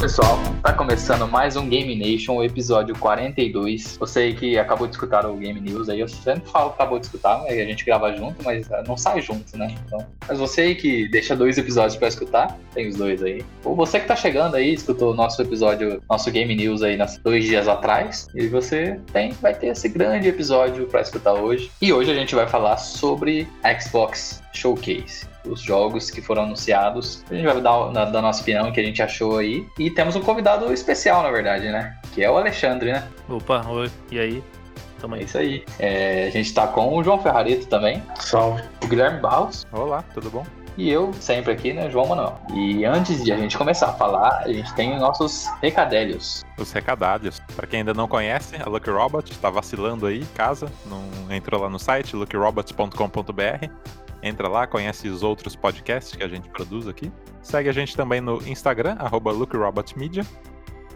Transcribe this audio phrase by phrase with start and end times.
[0.00, 3.98] pessoal, tá começando mais um Game Nation, episódio 42.
[3.98, 7.04] Você que acabou de escutar o Game News aí, eu sempre falo que acabou de
[7.04, 7.50] escutar, né?
[7.50, 9.76] a gente grava junto, mas eh, não sai junto, né?
[9.84, 13.44] Então, mas você que deixa dois episódios pra escutar, tem os dois aí.
[13.62, 17.18] Ou você que tá chegando aí, escutou o nosso episódio, nosso Game News aí nas
[17.18, 21.70] dois dias atrás, e você tem, vai ter esse grande episódio pra escutar hoje.
[21.82, 23.46] E hoje a gente vai falar sobre
[23.78, 27.24] Xbox Showcase os jogos que foram anunciados.
[27.30, 29.66] A gente vai dar, dar nossa opinião, que a gente achou aí.
[29.78, 31.96] E temos um convidado especial, na verdade, né?
[32.14, 33.04] Que é o Alexandre, né?
[33.28, 34.44] Opa, oi, e aí?
[35.00, 35.22] Tamo aí.
[35.22, 35.64] É isso aí.
[35.78, 38.02] É, a gente tá com o João Ferrarito também.
[38.18, 38.62] Salve.
[38.84, 39.66] O Guilherme Barros.
[39.72, 40.44] Olá, tudo bom?
[40.76, 42.40] E eu, sempre aqui, né, João Manuel.
[42.54, 46.44] E antes de a gente começar a falar, a gente tem nossos recadélios.
[46.56, 47.40] Os recadários.
[47.54, 51.04] Para quem ainda não conhece, a Lucky Robot tá vacilando aí em casa, não
[51.34, 53.70] entrou lá no site luckyrobots.com.br.
[54.22, 57.10] Entra lá, conhece os outros podcasts que a gente produz aqui.
[57.42, 60.24] Segue a gente também no Instagram, arroba LuckyRobotMedia.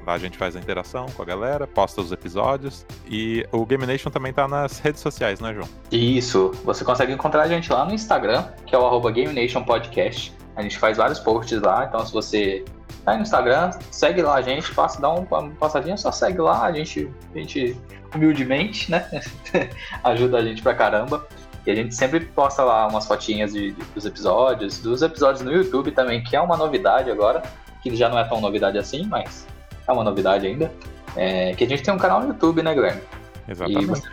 [0.07, 2.85] Lá a gente faz a interação com a galera, posta os episódios.
[3.09, 5.69] E o Game Nation também tá nas redes sociais, né, João?
[5.91, 6.51] Isso.
[6.65, 10.35] Você consegue encontrar a gente lá no Instagram, que é o arroba Game Nation Podcast.
[10.57, 12.65] A gente faz vários posts lá, então se você
[13.05, 16.73] tá no Instagram, segue lá a gente, passa, dá uma passadinha, só segue lá, a
[16.73, 17.77] gente, a gente
[18.15, 19.09] humildemente, né?
[20.05, 21.27] Ajuda a gente pra caramba.
[21.67, 25.53] E a gente sempre posta lá umas fotinhas de, de, dos episódios, dos episódios no
[25.53, 27.43] YouTube também, que é uma novidade agora,
[27.83, 29.47] que já não é tão novidade assim, mas
[29.87, 30.71] é uma novidade ainda.
[31.17, 33.01] É, que a gente tem um canal no YouTube, né, Guilherme?
[33.49, 33.83] Exatamente.
[33.83, 34.09] E você,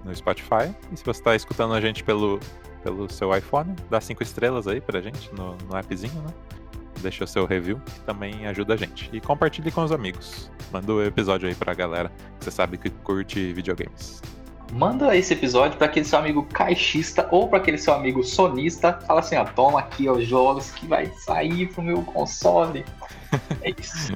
[0.03, 0.73] no Spotify.
[0.91, 2.39] E se você tá escutando a gente pelo
[2.84, 6.34] pelo seu iPhone, dá cinco estrelas aí pra gente no, no appzinho, né?
[7.02, 9.10] Deixa o seu review, que também ajuda a gente.
[9.14, 10.50] E compartilhe com os amigos.
[10.72, 14.22] Manda o episódio aí pra galera que você sabe que curte videogames.
[14.74, 18.94] Manda esse episódio para aquele seu amigo caixista ou para aquele seu amigo sonista.
[19.08, 22.86] Fala assim, ó, toma aqui os jogos que vai sair pro meu console.
[23.62, 24.14] É isso.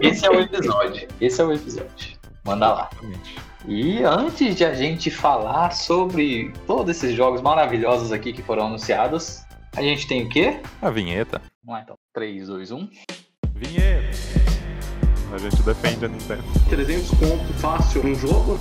[0.00, 1.06] esse é o episódio.
[1.20, 2.18] Esse é o episódio.
[2.44, 2.90] Manda lá.
[2.92, 3.36] Exatamente.
[3.68, 9.42] E antes de a gente falar sobre todos esses jogos maravilhosos aqui que foram anunciados,
[9.74, 10.60] a gente tem o quê?
[10.80, 11.42] A vinheta.
[11.64, 11.98] Vamos lá então.
[12.14, 12.88] 3, 2, 1.
[13.56, 14.16] Vinheta!
[15.32, 16.44] A gente defende a Nintendo.
[16.68, 18.56] 300 conto fácil um jogo?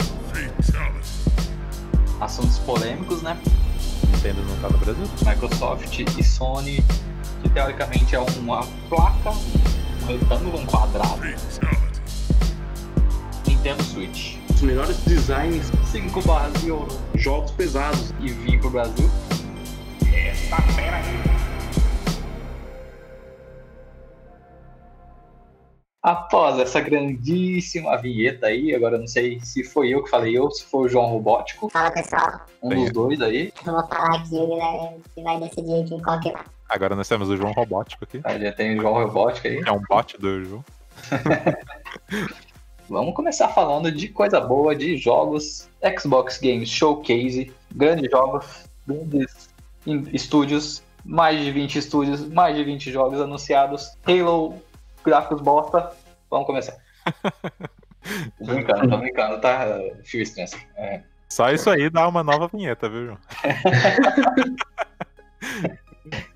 [2.19, 3.37] Assuntos polêmicos, né?
[4.11, 5.05] Nintendo não tá no Brasil?
[5.23, 6.83] Microsoft e Sony,
[7.43, 11.21] que teoricamente é uma placa, um retângulo, um quadrado.
[13.47, 14.44] Nintendo Switch.
[14.55, 16.87] Os melhores designs, 5 barras de ouro.
[17.15, 18.11] jogos pesados.
[18.21, 19.09] E vim pro Brasil.
[20.13, 21.25] Essa fera aí.
[26.01, 30.63] Após essa grandíssima vinheta aí, agora não sei se foi eu que falei ou se
[30.63, 31.67] foi o João Robótico.
[31.69, 33.51] Fala pessoal, Um dos dois aí.
[33.65, 36.43] eu vou falar aqui, Guilherme que vai decidir aqui qual que vai.
[36.69, 38.21] Agora nós temos o João Robótico aqui.
[38.23, 39.61] Aí já tem o João Robótico aí.
[39.65, 40.65] É um bot do João.
[42.89, 49.49] Vamos começar falando de coisa boa, de jogos, Xbox Games Showcase, grandes jogos, grandes
[50.13, 54.55] estúdios, mais de 20 estúdios, mais de 20 jogos anunciados, Halo,
[55.03, 55.91] gráficos bosta.
[56.29, 56.75] Vamos começar.
[58.37, 59.65] Tô brincando, tô brincando, tá?
[60.03, 60.55] Fio extenso.
[60.77, 61.01] É.
[61.27, 63.17] Só isso aí dá uma nova vinheta, viu, João?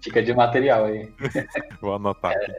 [0.01, 1.11] Fica de material aí.
[1.81, 2.51] Vou anotar aqui.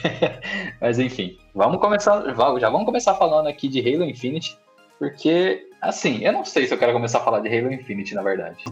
[0.80, 2.22] Mas enfim, vamos começar.
[2.58, 4.58] Já vamos começar falando aqui de Halo Infinite,
[4.98, 8.22] porque Assim, eu não sei se eu quero começar a falar de Halo Infinite, na
[8.22, 8.64] verdade.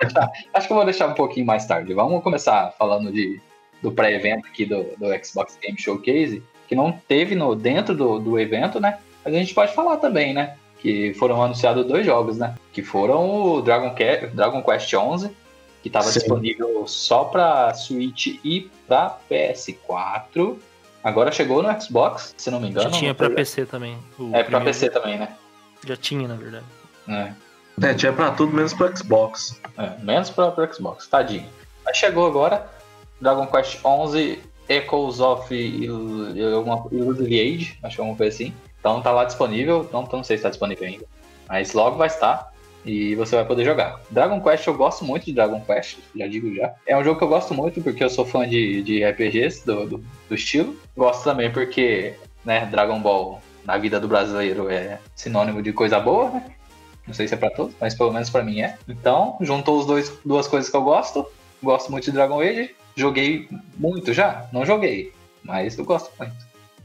[0.00, 1.92] Deixar- acho que eu vou deixar um pouquinho mais tarde.
[1.92, 3.40] Vamos começar falando de,
[3.82, 8.38] do pré-evento aqui do, do Xbox Game Showcase, que não teve no, dentro do, do
[8.38, 9.00] evento, né?
[9.24, 10.54] Mas a gente pode falar também, né?
[10.78, 12.54] Que foram anunciados dois jogos, né?
[12.72, 13.92] Que foram o Dragon,
[14.32, 15.32] Dragon Quest 11,
[15.82, 20.56] que estava disponível só para Switch e para PS4.
[21.02, 22.90] Agora chegou no Xbox, se não me engano.
[22.90, 23.30] Já tinha foi?
[23.30, 23.96] PC também.
[24.18, 24.64] É, pra primeiro.
[24.64, 25.36] PC também, né?
[25.86, 26.64] Já tinha, na verdade.
[27.08, 27.32] É.
[27.80, 29.60] É, tinha pra tudo menos pro Xbox.
[29.76, 31.46] É, menos para o Xbox, tadinho.
[31.84, 32.68] Mas chegou agora
[33.20, 38.52] Dragon Quest 11 Echoes of Il- Il- alguma- Illusory Age, acho que alguma coisa assim.
[38.80, 41.06] Então tá lá disponível, não, não sei se tá disponível ainda.
[41.48, 42.52] Mas logo vai estar
[42.84, 44.00] e você vai poder jogar.
[44.10, 46.74] Dragon Quest, eu gosto muito de Dragon Quest, já digo já.
[46.86, 49.86] É um jogo que eu gosto muito porque eu sou fã de, de RPGs do,
[49.86, 50.76] do, do estilo.
[50.96, 52.14] Gosto também porque
[52.44, 56.44] né, Dragon Ball na vida do brasileiro é sinônimo de coisa boa, né?
[57.06, 58.76] Não sei se é pra todos, mas pelo menos pra mim é.
[58.88, 61.26] Então, juntou os dois duas coisas que eu gosto.
[61.62, 62.74] Gosto muito de Dragon Age.
[62.94, 64.46] Joguei muito já?
[64.52, 66.34] Não joguei, mas eu gosto muito.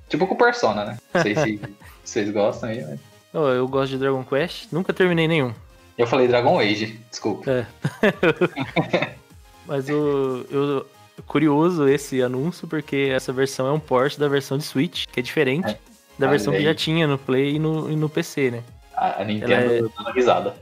[0.07, 0.97] Tipo com Persona, né?
[1.13, 1.61] Não sei se
[2.03, 2.99] vocês gostam aí, mas...
[3.33, 5.53] Ó, eu gosto de Dragon Quest, nunca terminei nenhum.
[5.97, 7.67] Eu falei Dragon Age, desculpa.
[9.65, 10.85] Mas o, eu,
[11.25, 15.23] curioso esse anúncio, porque essa versão é um port da versão de Switch, que é
[15.23, 15.77] diferente É.
[16.17, 18.63] da versão que já tinha no Play e no, e no PC, né?
[18.95, 20.55] A, a Nintendo Ela é- dando risada.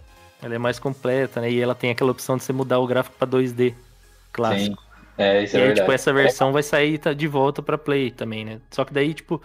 [0.44, 1.52] Ela é mais completa, né?
[1.52, 3.74] E ela tem aquela opção de você mudar o gráfico pra 2D
[4.32, 4.76] clássico.
[4.82, 4.88] Sim.
[5.18, 5.82] É, isso e é aí, verdade.
[5.82, 8.60] tipo, essa versão vai sair de volta pra Play também, né?
[8.72, 9.40] Só que daí, tipo,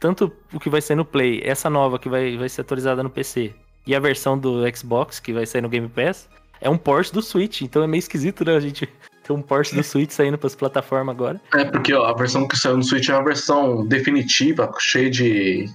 [0.00, 3.10] tanto o que vai sair no Play, essa nova que vai, vai ser atualizada no
[3.10, 3.54] PC,
[3.86, 6.28] e a versão do Xbox, que vai sair no Game Pass,
[6.60, 7.62] é um port do Switch.
[7.62, 8.54] Então é meio esquisito, né?
[8.56, 8.86] A gente
[9.22, 11.40] ter um port do Switch saindo pras plataformas agora.
[11.54, 15.70] É, porque ó, a versão que saiu no Switch é uma versão definitiva, cheia de.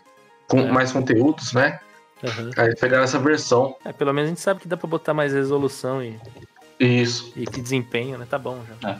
[0.48, 0.72] com É.
[0.72, 1.80] mais conteúdos, né?
[2.58, 3.76] Aí pegaram essa versão.
[3.86, 6.18] É, pelo menos a gente sabe que dá pra botar mais resolução e,
[6.80, 8.26] Isso, e que desempenho, né?
[8.28, 8.92] Tá bom já.
[8.92, 8.98] É.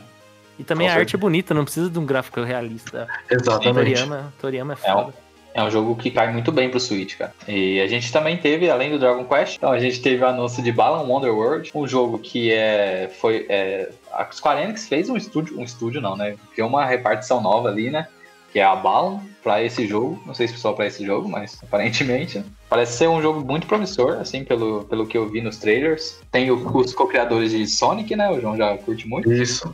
[0.58, 1.00] E também Com a certeza.
[1.00, 3.06] arte é bonita, não precisa de um gráfico realista.
[3.30, 3.74] exatamente.
[3.74, 5.14] Toriyama, Toriyama é É um, foda.
[5.56, 7.32] É um jogo que cai muito bem pro Switch, cara.
[7.48, 10.62] E a gente também teve, além do Dragon Quest, então a gente teve o anúncio
[10.62, 13.10] de Balan Wonderworld, um jogo que é.
[13.20, 13.46] Foi.
[13.48, 15.58] É, a Square Enix fez um estúdio.
[15.58, 16.36] Um estúdio não, né?
[16.52, 18.06] Criou uma repartição nova ali, né?
[18.52, 20.22] Que é a Balan pra esse jogo.
[20.26, 22.38] Não sei se só pra esse jogo, mas aparentemente.
[22.38, 22.44] né?
[22.68, 26.20] Parece ser um jogo muito promissor, assim, pelo, pelo que eu vi nos trailers.
[26.30, 28.30] Tem o- os co-criadores de Sonic, né?
[28.30, 29.32] O João já curte muito.
[29.32, 29.72] Isso.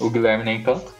[0.00, 0.92] O Guilherme nem tanto.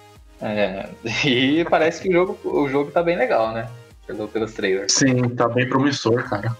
[0.43, 0.89] É,
[1.25, 3.69] e parece que o jogo, o jogo tá bem legal, né?
[4.07, 4.93] Pelo, pelos trailers.
[4.93, 6.57] Sim, tá bem promissor, cara.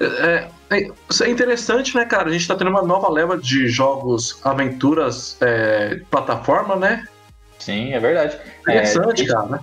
[0.00, 0.88] É, é,
[1.22, 2.28] é interessante, né, cara?
[2.28, 7.06] A gente tá tendo uma nova leva de jogos, aventuras, é, plataforma, né?
[7.58, 8.38] Sim, é verdade.
[8.60, 9.60] Interessante, É, cara.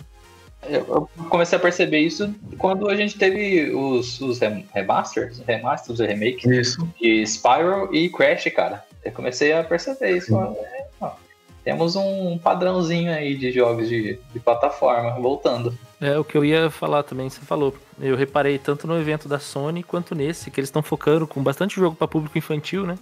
[0.69, 5.99] Eu eu comecei a perceber isso quando a gente teve os, os rem- remasters, remasters
[5.99, 6.87] e remakes Isso.
[7.01, 8.83] de Spyro e Crash, cara.
[9.03, 10.35] Eu comecei a perceber isso.
[10.35, 11.11] ó, é, ó,
[11.63, 15.75] temos um padrãozinho aí de jogos de, de plataforma voltando.
[16.01, 17.75] É o que eu ia falar também, você falou.
[17.99, 21.75] Eu reparei tanto no evento da Sony quanto nesse, que eles estão focando com bastante
[21.75, 22.97] jogo pra público infantil, né?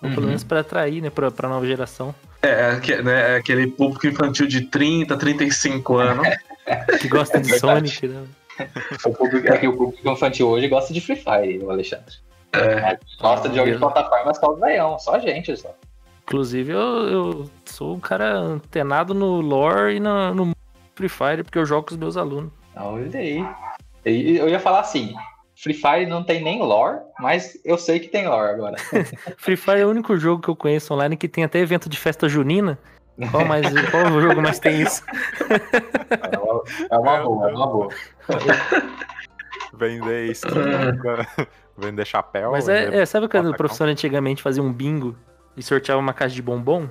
[0.00, 0.26] Ou pelo Uhum.
[0.28, 2.14] menos pra atrair, né, pra, pra nova geração.
[2.42, 6.26] É, é, né, é aquele público infantil de 30, 35 anos.
[7.00, 7.88] Que gosta de Verdade.
[7.90, 8.24] Sonic, né?
[9.04, 12.12] O público, é que o público infantil hoje gosta de Free Fire, o Alexandre.
[12.52, 12.98] É.
[13.20, 15.72] Gosta de jogos de plataforma só os veião, só a gente só.
[16.24, 16.78] Inclusive, eu,
[17.08, 20.56] eu sou um cara antenado no lore e no, no
[20.96, 22.50] Free Fire, porque eu jogo com os meus alunos.
[22.74, 23.44] Olha aí.
[24.04, 25.14] Eu ia falar assim,
[25.54, 28.76] Free Fire não tem nem lore, mas eu sei que tem lore agora.
[29.36, 31.98] Free Fire é o único jogo que eu conheço online que tem até evento de
[31.98, 32.78] festa junina.
[33.30, 35.02] Qual, mais, qual jogo mais tem isso?
[36.30, 37.88] É uma, é uma boa, é uma boa.
[39.72, 40.52] Vender skin,
[41.76, 42.52] vender chapéu.
[42.52, 45.14] Mas vender é, é sabe quando o professor antigamente fazia um bingo
[45.54, 46.88] e sorteava uma caixa de bombom?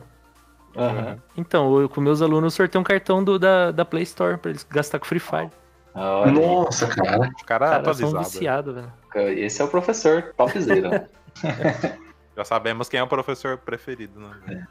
[0.75, 1.17] Aham.
[1.38, 4.51] Então, eu, com meus alunos, eu sorteio um cartão do, da, da Play Store pra
[4.51, 5.50] eles gastar com Free Fire.
[5.94, 6.34] Olha aí.
[6.34, 7.29] Nossa, cara.
[7.36, 8.34] Os caras Cara, eu sou um atualizados.
[8.34, 9.39] viciado, velho.
[9.39, 10.89] Esse é o professor topzera.
[10.89, 11.08] né?
[12.36, 14.67] Já sabemos quem é o professor preferido né?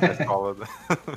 [0.00, 0.54] da escola.
[0.58, 0.66] né?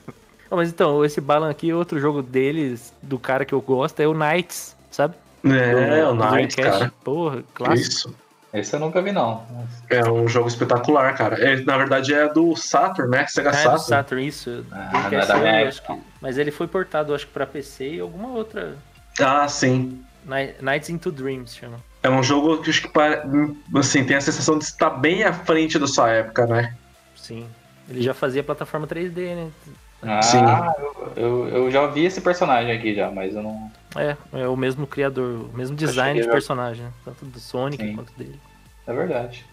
[0.52, 4.08] Ó, mas então, esse Balan aqui, outro jogo deles, do cara que eu gosto, é
[4.08, 5.16] o Knights, sabe?
[5.44, 6.80] É, o Do Knights, Dreamcast.
[6.80, 6.94] cara.
[7.04, 7.88] Porra, clássico.
[7.90, 8.16] Isso.
[8.54, 9.46] Esse eu nunca vi, não.
[9.90, 11.36] É um jogo espetacular, cara.
[11.42, 13.26] É, na verdade é do Saturn, né?
[13.28, 13.80] Sega Ah, é do Saturn.
[13.80, 14.66] Saturn, isso.
[14.72, 18.76] Ah, é da que- Mas ele foi portado, acho que pra PC e alguma outra.
[19.20, 20.04] Ah, sim.
[20.26, 21.78] Ni- Nights into Dreams chama.
[22.04, 22.90] É um jogo que acho que
[23.78, 26.76] assim, tem a sensação de estar bem à frente da sua época, né?
[27.16, 27.48] Sim.
[27.90, 29.50] Ele já fazia plataforma 3D, né?
[30.04, 30.44] Ah, Sim.
[31.16, 33.72] eu, eu, eu já vi esse personagem aqui já, mas eu não.
[33.96, 36.92] É, é o mesmo criador, o mesmo design de personagem, né?
[37.04, 37.96] tanto do Sonic Sim.
[37.96, 38.40] quanto dele.
[38.88, 39.46] É verdade.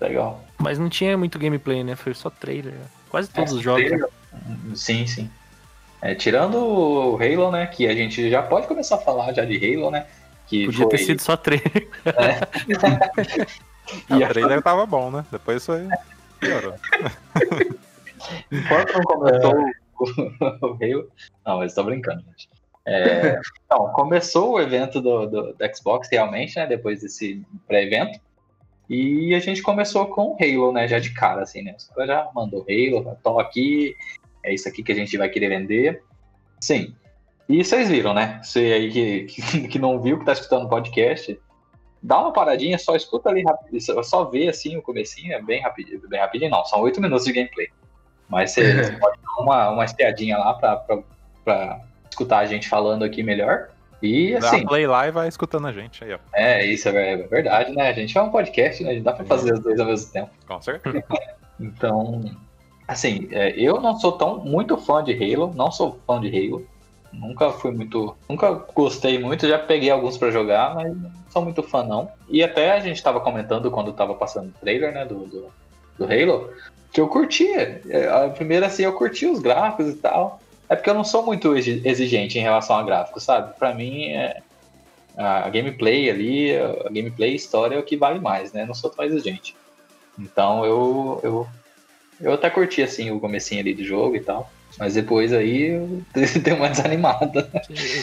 [0.00, 0.44] Legal.
[0.58, 1.94] Mas não tinha muito gameplay, né?
[1.96, 2.74] Foi só trailer.
[3.08, 3.84] Quase todos os jogos.
[3.84, 4.08] Trailer-
[4.74, 5.30] Sim, sim.
[6.02, 7.66] É, tirando o Halo, né?
[7.66, 10.06] Que a gente já pode começar a falar já de Halo, né?
[10.46, 10.88] Que Podia foi...
[10.90, 11.88] ter sido só trailer.
[14.10, 15.24] Ah, E o trailer tava bom, né?
[15.30, 15.86] Depois foi.
[16.40, 16.74] Piorou.
[18.50, 19.54] Enquanto não começou
[20.00, 21.08] o, o Halo.
[21.46, 22.48] Não, mas tô brincando, gente.
[22.86, 26.66] É, então, começou o evento do, do, do Xbox realmente, né?
[26.66, 28.20] Depois desse pré-evento.
[28.88, 30.86] E a gente começou com o Halo, né?
[30.86, 31.74] Já de cara, assim, né?
[31.76, 33.94] Os caras já mandou Halo, tô aqui,
[34.44, 36.02] é isso aqui que a gente vai querer vender.
[36.60, 36.94] Sim.
[37.48, 38.40] E vocês viram, né?
[38.42, 41.38] Você aí que, que, que não viu, que tá escutando o podcast,
[42.00, 45.60] dá uma paradinha, só escuta ali rápido, só- só vê assim o comecinho, é bem
[45.60, 47.68] rapidinho, bem rapidinho não, são oito minutos de gameplay.
[48.28, 51.02] Mas você, você pode dar uma, uma espiadinha lá pra, pra,
[51.44, 51.80] pra
[52.16, 53.68] escutar a gente falando aqui melhor.
[54.02, 56.18] E Dá assim, play lá e vai escutando a gente aí, ó.
[56.34, 57.88] é, isso é ver- verdade, né?
[57.88, 59.00] A gente é um podcast, né?
[59.00, 60.30] Dá pra fazer os dois ao mesmo tempo.
[60.46, 61.02] Com certeza.
[61.58, 62.22] Então,
[62.86, 66.66] assim, é, eu não sou tão muito fã de Halo, não sou fã de Halo.
[67.10, 68.14] Nunca fui muito.
[68.28, 72.10] Nunca gostei muito, já peguei alguns pra jogar, mas não sou muito fã, não.
[72.28, 75.46] E até a gente tava comentando quando tava passando o trailer, né, do, do,
[75.98, 76.50] do Halo,
[76.92, 77.80] que eu curtia.
[77.88, 80.38] É, A primeira, assim, eu curti os gráficos e tal.
[80.68, 83.56] É porque eu não sou muito exi- exigente em relação a gráficos, sabe?
[83.58, 84.40] Pra mim, é,
[85.16, 88.62] a gameplay ali, a gameplay e história é o que vale mais, né?
[88.62, 89.56] Eu não sou tão exigente.
[90.18, 91.46] Então eu, eu,
[92.20, 94.50] eu até curti assim o comecinho ali do jogo e tal.
[94.78, 96.02] Mas depois aí eu
[96.42, 97.48] dei uma desanimada.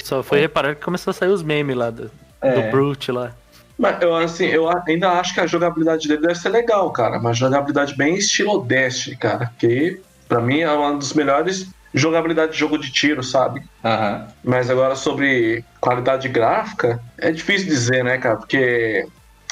[0.04, 3.34] Só foi reparar que começou a sair os memes lá do, do É, Brute lá.
[3.78, 7.20] Mas eu, assim, eu ainda acho que a jogabilidade dele deve ser legal, cara.
[7.20, 9.52] Mas jogabilidade bem estilo Destiny, cara.
[9.60, 13.62] Que pra mim é uma das melhores jogabilidade de jogo de tiro, sabe?
[13.84, 14.28] aham.
[14.44, 18.38] Mas agora sobre qualidade gráfica, é difícil dizer, né, cara?
[18.38, 19.06] Porque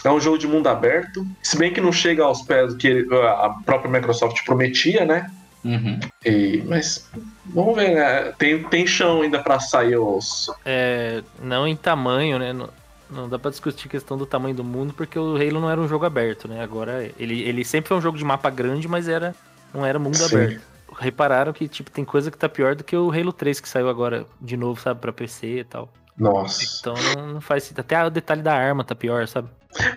[0.04, 1.26] é um jogo de mundo aberto.
[1.44, 5.30] Se bem que não chega aos pés do que ele- a própria Microsoft prometia, né?
[5.64, 6.00] Uhum.
[6.26, 7.08] E, mas
[7.46, 8.34] vamos ver, né?
[8.38, 10.48] Tem, tem chão ainda pra sair os.
[10.66, 12.52] É, não em tamanho, né?
[12.52, 12.68] Não,
[13.12, 15.80] não dá pra discutir a questão do tamanho do mundo, porque o Halo não era
[15.80, 16.64] um jogo aberto, né?
[16.64, 19.36] Agora, ele, ele sempre foi um jogo de mapa grande, mas era
[19.72, 20.26] não era mundo Sim.
[20.36, 20.71] aberto.
[21.02, 23.90] Repararam que, tipo, tem coisa que tá pior do que o Halo 3 que saiu
[23.90, 25.90] agora de novo, sabe, pra PC e tal.
[26.18, 26.64] Nossa.
[26.80, 27.80] Então não, não faz sentido.
[27.80, 29.50] Até o detalhe da arma tá pior, sabe?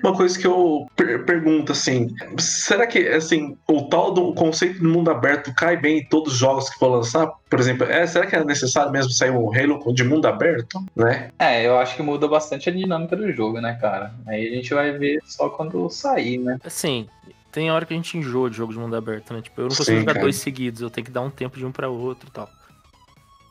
[0.02, 4.87] Uma coisa que eu per- pergunto assim: será que assim, o tal do conceito de
[4.87, 7.30] mundo aberto cai bem em todos os jogos que for lançar?
[7.50, 10.78] Por exemplo, é, será que é necessário mesmo sair um Halo de mundo aberto?
[10.94, 11.30] Né?
[11.38, 14.14] É, eu acho que muda bastante a dinâmica do jogo, né, cara?
[14.26, 16.58] Aí a gente vai ver só quando sair, né?
[16.64, 17.08] Assim,
[17.54, 19.40] tem hora que a gente enjoa de jogo de mundo aberto, né?
[19.40, 20.25] Tipo, eu não consigo Sim, jogar cara.
[20.25, 22.50] dois seguidos, eu tenho que dar um tempo de um pra outro e tal.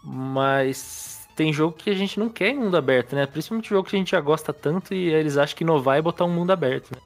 [0.03, 3.25] Mas tem jogo que a gente não quer em mundo aberto, né?
[3.25, 6.25] Principalmente jogo que a gente já gosta tanto e eles acham que inovar é botar
[6.25, 7.01] um mundo aberto, né?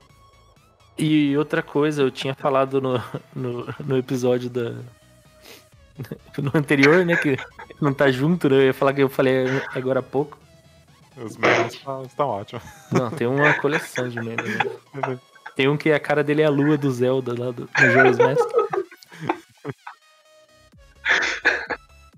[0.98, 3.00] E outra coisa, eu tinha falado no,
[3.36, 4.74] no, no episódio da.
[6.38, 7.16] No anterior, né?
[7.16, 7.38] Que
[7.82, 8.58] não tá junto, né?
[8.58, 10.38] Eu ia falar que eu falei agora há pouco.
[11.16, 12.64] Os memes estão- estão ótimos.
[12.92, 14.58] Não, tem uma coleção de memes.
[14.58, 15.20] Né?
[15.58, 18.48] Tem um que a cara dele é a lua do Zelda lá do, Jones Mask.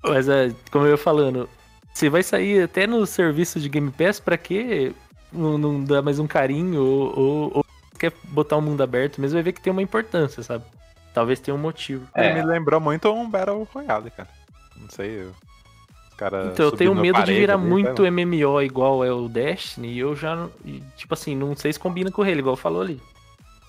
[0.04, 1.50] Mas, é, como eu ia falando,
[1.94, 4.92] você vai sair até no serviço de Game Pass, pra quê?
[5.32, 7.66] Não, não dá mais um carinho ou, ou, ou
[7.98, 10.66] quer botar o mundo aberto mesmo, vai ver que tem uma importância, sabe?
[11.14, 12.06] Talvez tenha um motivo.
[12.14, 12.34] É.
[12.34, 14.28] Me lembrou muito um Battle Royale, cara.
[14.76, 15.24] Não sei.
[15.24, 16.52] Os caras.
[16.52, 18.04] Então, eu tenho medo de virar ali, muito.
[18.04, 20.52] MMO igual é o Destiny, e eu já, não-
[20.98, 23.00] tipo assim, não sei se combina com ele, igual falou ali.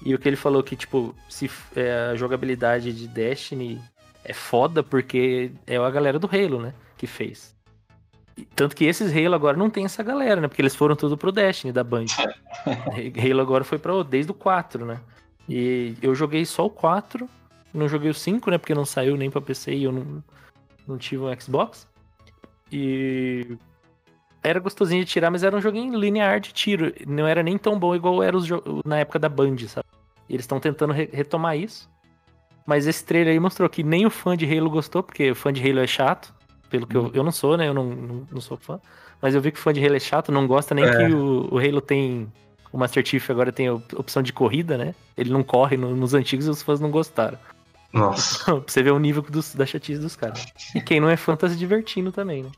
[0.03, 3.81] E o que ele falou que, tipo, se é, a jogabilidade de Destiny
[4.25, 7.55] é foda porque é a galera do Halo, né, que fez.
[8.37, 11.19] E Tanto que esses Halo agora não tem essa galera, né, porque eles foram tudo
[11.19, 12.07] pro Destiny da Band.
[12.67, 15.01] Halo agora foi pra, desde o 4, né.
[15.49, 17.29] E eu joguei só o 4,
[17.75, 20.25] não joguei o 5, né, porque não saiu nem pra PC e eu não,
[20.87, 21.87] não tive um Xbox.
[22.73, 23.59] E
[24.43, 26.93] era gostosinho de tirar, mas era um joguinho linear de tiro.
[27.07, 28.49] Não era nem tão bom igual era os
[28.85, 29.87] na época da Band, sabe?
[30.31, 31.91] E eles estão tentando re- retomar isso.
[32.65, 35.53] Mas esse trailer aí mostrou que nem o fã de Halo gostou, porque o fã
[35.53, 36.33] de Halo é chato.
[36.71, 37.67] Pelo que eu, eu não sou, né?
[37.67, 38.81] Eu não, não, não sou fã.
[39.21, 40.91] Mas eu vi que o fã de Halo é chato, não gosta nem É.
[41.09, 42.33] que o, o Halo tem.
[42.73, 44.95] O Master Chief agora tem a op- opção de corrida, né?
[45.17, 47.37] Ele não corre no- nos antigos e os fãs não gostaram.
[47.93, 48.45] Nossa.
[48.55, 50.47] pra você ver o nível dos, da chatice dos caras.
[50.73, 52.51] E quem não é fã tá se divertindo também, né?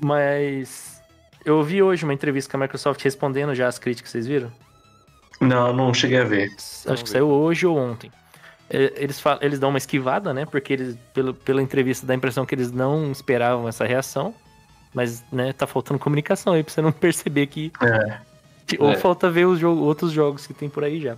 [0.00, 1.02] Mas
[1.44, 4.52] eu ouvi hoje uma entrevista com a Microsoft respondendo já as críticas, vocês viram?
[5.42, 6.50] Não, não cheguei a ver.
[6.86, 8.10] Acho que saiu hoje ou ontem.
[8.70, 10.46] É, Eles, falam, eles dão uma esquivada, né?
[10.46, 14.34] Porque eles, pelo, pela entrevista, dá a impressão que eles não esperavam essa reação.
[14.94, 17.72] Mas, né, tá faltando comunicação aí pra você não perceber que.
[17.82, 18.18] É.
[18.78, 18.96] Ou É.
[18.96, 21.16] falta ver os jogo- outros jogos que tem por aí já.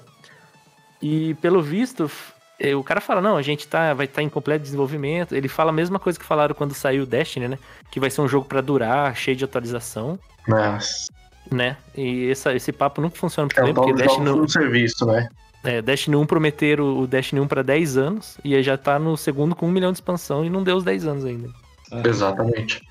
[1.03, 2.11] E pelo visto,
[2.59, 5.35] eh, o cara fala, não, a gente tá, vai estar em completo desenvolvimento.
[5.35, 7.59] Ele fala a mesma coisa que falaram quando saiu o Destiny, né?
[7.91, 11.07] Que vai ser um jogo pra durar, cheio de atualização, Mas
[11.51, 11.77] né?
[11.97, 14.49] E essa- esse papo nunca funciona muito é bem, o tal porque Destiny, jogo no
[14.49, 15.29] serviço, né?
[15.63, 19.17] é, Destiny 1 prometeram o Destiny 1 pra 10 anos, e aí já tá no
[19.17, 21.49] segundo com um milhão de expansão e não deu os 10 anos ainda.
[22.05, 22.83] Exatamente.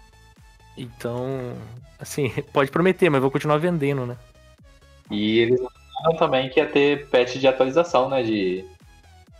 [0.78, 1.54] Então,
[2.00, 4.16] assim, pode prometer, mas vou continuar vendendo, né?
[5.12, 8.24] E eles anunciaram também que ia ter patch de atualização, né?
[8.24, 8.66] De,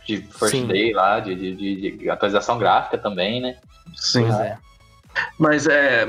[0.06, 0.66] de First Sim.
[0.66, 3.56] Day lá, de, de, de- de atualização gráfica também, né?
[3.96, 4.22] Sim.
[4.22, 4.58] Pois é.
[5.38, 6.06] Mas é.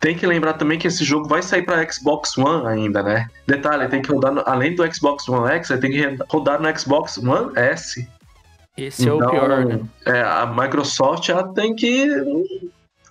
[0.00, 3.28] Tem que lembrar também que esse jogo vai sair para Xbox One ainda, né?
[3.46, 6.78] Detalhe, tem que rodar, no- além do Xbox One X, ele tem que rodar no
[6.78, 8.08] Xbox One S.
[8.78, 9.80] Esse é o Então, pior, né?
[10.06, 12.06] É, a Microsoft ela tem que.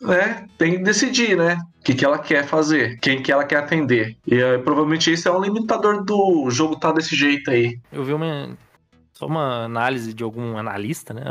[0.01, 1.58] né, tem que decidir, né?
[1.79, 4.17] O que, que ela quer fazer, quem que ela quer atender.
[4.25, 7.77] E é, provavelmente isso é um limitador do jogo tá desse jeito aí.
[7.91, 8.58] Eu vi uma.
[9.13, 11.24] Só uma análise de algum analista, né?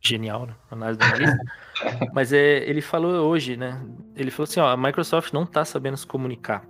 [0.00, 0.54] Genial, né?
[0.70, 1.36] Análise do analista.
[2.12, 3.80] Mas é, ele falou hoje, né?
[4.16, 6.64] Ele falou assim: ó, a Microsoft não tá sabendo se comunicar.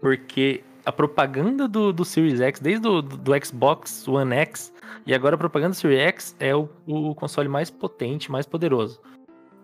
[0.00, 4.72] Porque a propaganda do, do Series X, desde o do, do Xbox One X,
[5.06, 9.00] e agora a propaganda do Series X é o, o console mais potente, mais poderoso.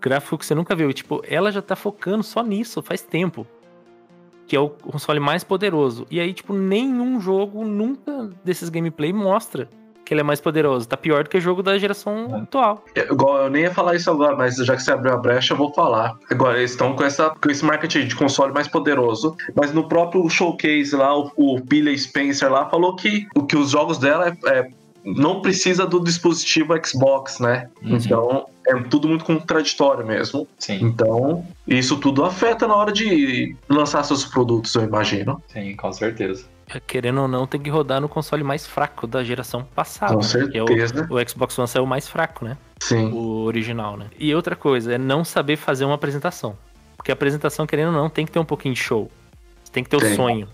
[0.01, 0.93] Gráfico que você nunca viu.
[0.93, 3.47] Tipo, ela já tá focando só nisso faz tempo.
[4.47, 6.07] Que é o console mais poderoso.
[6.11, 9.69] E aí, tipo, nenhum jogo nunca desses gameplay mostra
[10.11, 10.89] que ele é mais poderoso.
[10.89, 12.85] Tá pior do que o jogo da geração atual.
[12.97, 15.53] É, Igual, eu nem ia falar isso agora, mas já que você abriu a brecha,
[15.53, 16.19] eu vou falar.
[16.29, 20.29] Agora, eles estão com, essa, com esse marketing de console mais poderoso, mas no próprio
[20.29, 24.49] showcase lá, o, o Billy Spencer lá falou que, o que os jogos dela é,
[24.59, 24.69] é-
[25.05, 27.69] não precisa do dispositivo Xbox, né?
[27.81, 27.95] Uhum.
[27.97, 30.47] Então, é tudo muito contraditório mesmo.
[30.59, 35.41] Sim, Então, isso tudo afeta na hora de lançar seus produtos, eu imagino.
[35.47, 36.45] sim, com certeza.
[36.87, 40.15] Querendo ou não, tem que rodar no console mais fraco da geração passada.
[40.15, 40.49] Com né?
[40.51, 41.09] Que é o, certeza.
[41.11, 42.57] o Xbox One saiu mais fraco, né?
[42.81, 43.11] Sim.
[43.13, 44.07] O original, né?
[44.19, 46.57] E outra coisa, é não saber fazer uma apresentação.
[46.97, 49.11] Porque a apresentação, querendo ou não, tem que ter um pouquinho de show.
[49.73, 50.49] Tem que ter o sonho.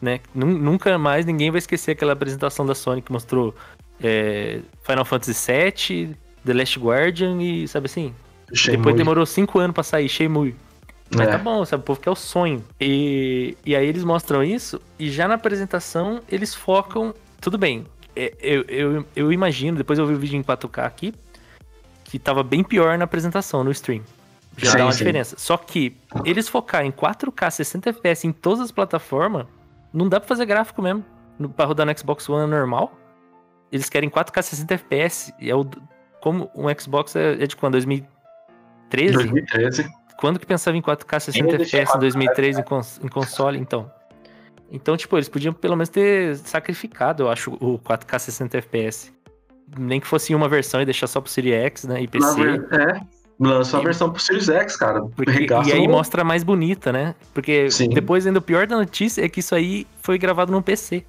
[0.00, 0.20] Né?
[0.34, 3.54] Nun- Nunca mais ninguém vai esquecer aquela apresentação da Sony que mostrou
[4.02, 8.14] é, Final Fantasy VII, The Last Guardian e, sabe assim?
[8.52, 8.76] Shenmue.
[8.78, 10.54] Depois demorou cinco anos pra sair Shenmue.
[11.10, 11.30] Mas É.
[11.32, 11.82] tá bom, sabe?
[11.82, 12.64] O povo quer o sonho.
[12.80, 17.14] E, e aí eles mostram isso, e já na apresentação eles focam.
[17.40, 17.86] Tudo bem.
[18.16, 21.14] é, Eu, eu, eu imagino, depois eu vi o vídeo em 4K aqui,
[22.04, 24.02] que tava bem pior na apresentação, no stream.
[24.56, 24.98] Já Sim, dá uma sim.
[24.98, 25.36] diferença.
[25.38, 29.46] Só que eles focar em 4K 60 FPS em todas as plataformas,
[29.92, 31.04] não dá pra fazer gráfico mesmo.
[31.38, 32.92] No- Pra rodar no Xbox One normal.
[33.72, 35.34] Eles querem 4K 60 FPS.
[35.40, 35.66] E é o,
[36.20, 37.72] como um Xbox é, é de quando?
[37.72, 39.12] 2013?
[39.14, 39.90] 2013.
[40.18, 43.08] Quando que pensava em 4K 60 Ainda tinha FPS em 4K, 2003 em, cons- em
[43.08, 43.90] console, então?
[44.70, 49.12] Então, tipo, eles podiam pelo menos ter sacrificado, eu acho, o 4K 60 FPS.
[49.78, 52.02] Nem que fosse em uma versão e deixar só pro Series X, né?
[52.02, 52.40] E PC.
[52.72, 53.00] É.
[53.40, 55.02] Lançou a versão pro Series X, cara.
[55.02, 57.14] Porque- e aí mostra mais bonita, né?
[57.32, 57.88] Porque Sim.
[57.88, 61.04] depois ainda o pior da notícia é que isso aí foi gravado no PC.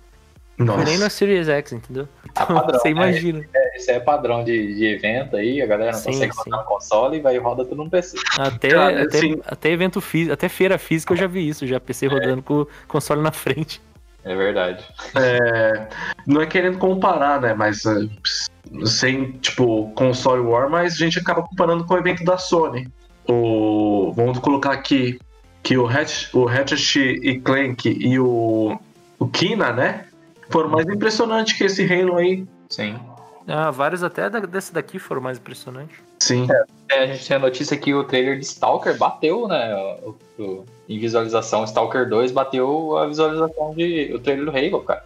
[0.58, 0.82] Nossa.
[0.84, 2.08] Foi nem no Series X, entendeu?
[2.30, 2.92] Então, padrão, você né?
[2.92, 3.46] imagina.
[3.76, 6.40] Esse é padrão de, de evento aí, a galera não Sim, consegue sim.
[6.46, 8.18] rodar no console e vai roda tudo no PC.
[8.40, 11.80] Até, Cara, até, assim- até evento físico, até feira física eu já vi isso, já
[11.80, 13.82] PC rodando com o console na frente.
[14.24, 14.84] É verdade.
[15.14, 15.88] É,
[16.26, 17.54] não é querendo comparar, né?
[17.54, 18.08] Mas é,
[18.86, 22.88] sem, tipo, console war, mas a gente acaba comparando com o evento da Sony.
[23.28, 25.20] O, vamos colocar aqui
[25.62, 28.80] que o Hatch, o Ratchet e Clank e o,
[29.20, 30.06] o Kina, né?
[30.56, 32.46] Foram mais impressionantes que esse Halo aí.
[32.70, 32.98] Sim.
[33.46, 35.98] Ah, vários até desse daqui foram mais impressionantes.
[36.20, 36.48] Sim.
[36.90, 39.76] É, a gente tem a notícia que o trailer de Stalker bateu, né?
[39.76, 45.06] o- o- em visualização, Stalker 2 bateu a visualização de o trailer do Halo, cara.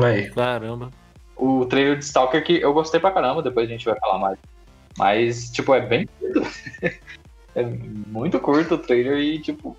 [0.00, 0.30] Aí.
[0.30, 0.90] Caramba.
[1.36, 4.38] O trailer de Stalker que eu gostei pra caramba, depois a gente vai falar mais.
[4.96, 6.40] Mas, tipo, é bem curto.
[7.56, 9.76] é muito curto o trailer e, tipo,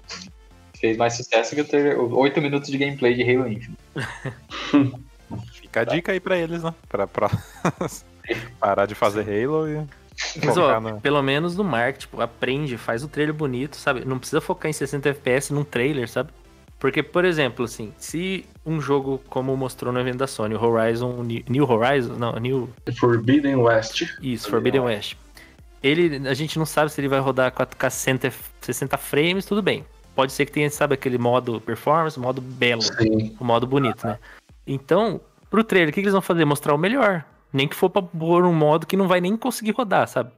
[0.77, 1.99] fez mais sucesso que o trailer.
[1.99, 3.77] 8 minutos de gameplay de Halo Infinite.
[5.53, 6.73] Fica a dica aí pra eles, né?
[6.88, 7.29] Pra, pra
[8.59, 9.85] parar de fazer Halo e
[10.43, 10.93] Mas, ó, na...
[10.95, 14.05] pelo menos no marketing, tipo, aprende, faz o trailer bonito, sabe?
[14.05, 16.31] Não precisa focar em 60 FPS num trailer, sabe?
[16.79, 21.23] Porque, por exemplo, assim, se um jogo como mostrou no evento da Sony, o Horizon,
[21.23, 24.03] New Horizon, não, New, Forbidden West.
[24.21, 25.15] isso, Forbidden West.
[25.81, 29.85] Ele, a gente não sabe se ele vai rodar 4K 60, 60 frames, tudo bem.
[30.15, 33.36] Pode ser que tenha, sabe, aquele modo performance, modo belo, Sim.
[33.39, 34.17] o modo bonito, né?
[34.65, 36.45] Então, pro trailer, o que, que eles vão fazer?
[36.45, 37.25] Mostrar o melhor.
[37.51, 40.32] Nem que for pra pôr um modo que não vai nem conseguir rodar, sabe?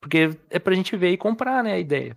[0.00, 2.16] Porque é pra gente ver e comprar, né, a ideia.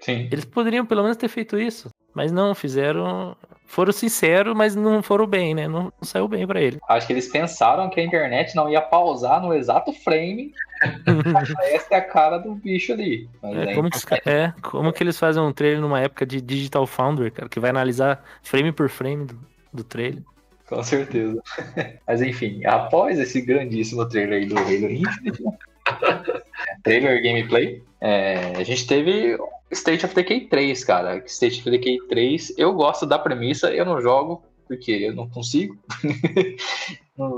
[0.00, 0.28] Sim.
[0.30, 1.88] Eles poderiam pelo menos ter feito isso.
[2.14, 3.36] Mas não, fizeram.
[3.66, 5.68] Foram sinceros, mas não foram bem, né?
[5.68, 6.78] Não, não saiu bem pra ele.
[6.88, 10.52] Acho que eles pensaram que a internet não ia pausar no exato frame.
[11.72, 13.28] Essa é a cara do bicho ali.
[13.44, 16.84] É aí- como, que, é, como que eles fazem um trailer numa época de Digital
[16.84, 19.38] Foundry, cara, que vai analisar frame por frame do,
[19.72, 20.22] do trailer.
[20.68, 21.40] Com certeza.
[22.06, 25.52] Mas enfim, após esse grandíssimo trailer aí do Halo Infinite, né?
[26.82, 29.36] trailer gameplay, é, a gente teve
[29.72, 31.22] State of Decay 3, cara.
[31.26, 35.78] State of Decay 3, eu gosto da premissa, eu não jogo, porque eu não consigo.
[37.16, 37.30] não,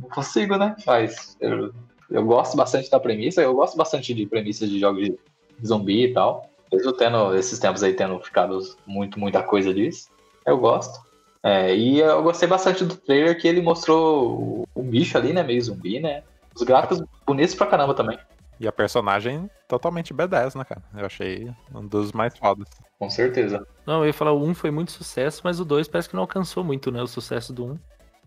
[0.00, 0.76] não consigo, né?
[0.86, 1.72] Mas eu,
[2.10, 5.16] eu gosto bastante da premissa, eu gosto bastante de premissas de jogos de
[5.64, 6.50] zumbi e tal.
[6.72, 10.10] Mesmo tendo esses tempos aí tendo ficado muito, muita coisa disso.
[10.44, 11.04] Eu gosto.
[11.42, 15.42] É, e eu gostei bastante do trailer que ele mostrou o, o bicho ali, né?
[15.44, 16.24] Meio zumbi, né?
[16.54, 18.18] Os gráficos bonitos pra caramba também.
[18.58, 20.82] E a personagem totalmente B10, né, cara?
[20.96, 22.68] Eu achei um dos mais fodas.
[22.98, 23.66] Com certeza.
[23.86, 26.22] Não, eu ia falar, o 1 foi muito sucesso, mas o 2 parece que não
[26.22, 27.02] alcançou muito, né?
[27.02, 27.78] O sucesso do 1.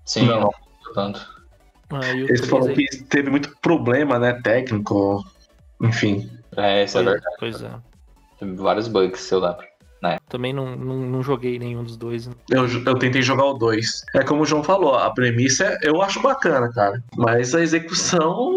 [0.06, 0.40] Sim, Não.
[0.42, 0.50] não.
[0.94, 1.20] tanto.
[1.92, 5.24] Ah, e o Ele 3 falou aí- que teve muito problema, né, técnico,
[5.82, 6.30] enfim.
[6.56, 7.36] É, isso é Pois- verdade.
[7.40, 7.72] Pois é.
[8.40, 9.68] Teve vários bugs, se eu lembro.
[10.30, 12.26] Também não, não, não joguei nenhum dos dois.
[12.28, 12.34] né?
[12.50, 14.04] Eu, eu tentei jogar o 2.
[14.16, 17.04] É como o João falou, a premissa é- eu acho bacana, cara.
[17.18, 18.56] Mas a execução,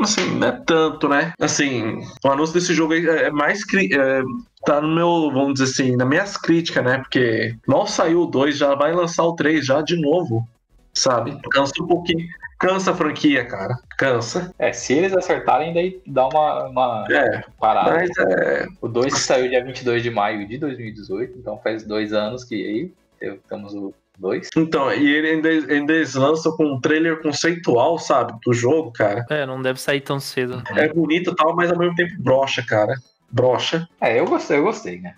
[0.00, 1.32] assim, não é tanto, né?
[1.40, 3.64] Assim, o anúncio desse jogo é é mais.
[3.64, 4.22] cri- é,
[4.64, 6.98] tá no meu, vamos dizer assim, nas minhas críticas, né?
[6.98, 10.46] Porque mal saiu o 2, já vai lançar o 3 já de novo,
[10.94, 11.38] sabe?
[11.50, 12.26] Cansa um pouquinho.
[12.60, 13.78] Cansa a franquia, cara.
[13.96, 14.52] Cansa.
[14.58, 17.92] É, se eles acertarem, daí dá uma, uma É, parada.
[17.92, 18.66] mas é.
[18.80, 23.32] O 2 saiu dia 22 de maio de 2018, então faz dois anos que aí
[23.48, 24.50] temos o 2.
[24.56, 28.34] Então, e ele ainda, ainda eles lançam com um trailer conceitual, sabe?
[28.44, 29.24] Do jogo, cara.
[29.30, 30.62] É, não deve sair tão cedo.
[30.74, 32.94] É bonito e tal, mas ao mesmo tempo brocha, cara.
[33.30, 33.86] Brocha.
[34.00, 35.14] É, eu gostei, eu gostei, né?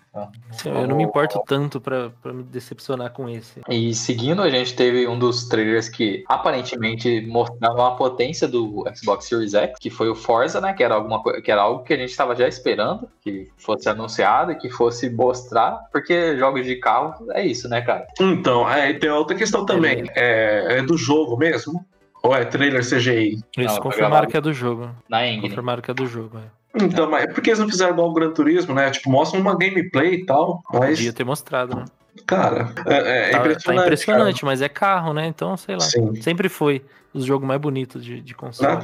[0.64, 3.60] Eu não me importo tanto pra, pra me decepcionar com esse.
[3.68, 9.26] E seguindo, a gente teve um dos trailers que aparentemente mostrava a potência do Xbox
[9.26, 10.72] Series X, que foi o Forza, né?
[10.72, 13.88] Que era alguma coisa, que era algo que a gente estava já esperando que fosse
[13.88, 18.08] anunciado e que fosse mostrar, porque jogos de carro é isso, né, cara?
[18.20, 20.04] Então, aí tem outra questão também.
[20.16, 21.84] É, é do jogo mesmo?
[22.22, 23.38] Ou é trailer CGI?
[23.56, 24.90] Eles Não, tá confirmaram que é do jogo.
[25.08, 25.48] Na Engine.
[25.48, 26.38] Confirmaram que é do jogo.
[26.38, 26.59] É.
[26.74, 28.90] Então, mas é porque eles não fizeram igual o Gran Turismo, né?
[28.90, 30.62] Tipo, mostram uma gameplay e tal.
[30.72, 31.84] Mas, Podia ter mostrado, né?
[32.26, 33.64] cara, é, é Tá, impressionante.
[33.64, 35.26] tá impressionante, mas é carro, né?
[35.26, 35.80] Então, sei lá.
[35.80, 36.14] Sim.
[36.22, 38.72] Sempre foi os jogos mais bonitos de, de console.
[38.72, 38.76] Ah,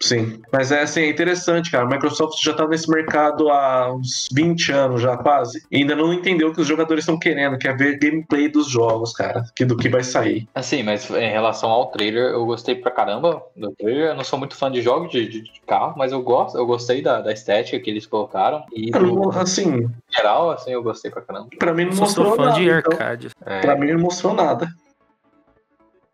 [0.00, 0.40] sim.
[0.52, 1.84] Mas é assim, é interessante, cara.
[1.84, 5.62] A Microsoft já tá nesse mercado há uns 20 anos já, quase.
[5.70, 8.68] E ainda não entendeu o que os jogadores estão querendo, que é ver gameplay dos
[8.68, 9.44] jogos, cara.
[9.56, 10.48] Que, do que vai sair.
[10.54, 14.10] Assim, mas em relação ao trailer, eu gostei pra caramba do trailer.
[14.10, 16.66] Eu não sou muito fã de jogos de, de- de carro, mas eu gosto, eu
[16.66, 18.64] gostei da, da estética que eles colocaram.
[18.72, 21.48] E não- Assim, geral, assim, eu gostei pra caramba.
[21.58, 22.54] pra mim não Eu mostrou sou fã nada.
[22.60, 22.92] de então.
[22.92, 23.28] arcade.
[23.44, 24.68] É, Pra mim não mostrou nada.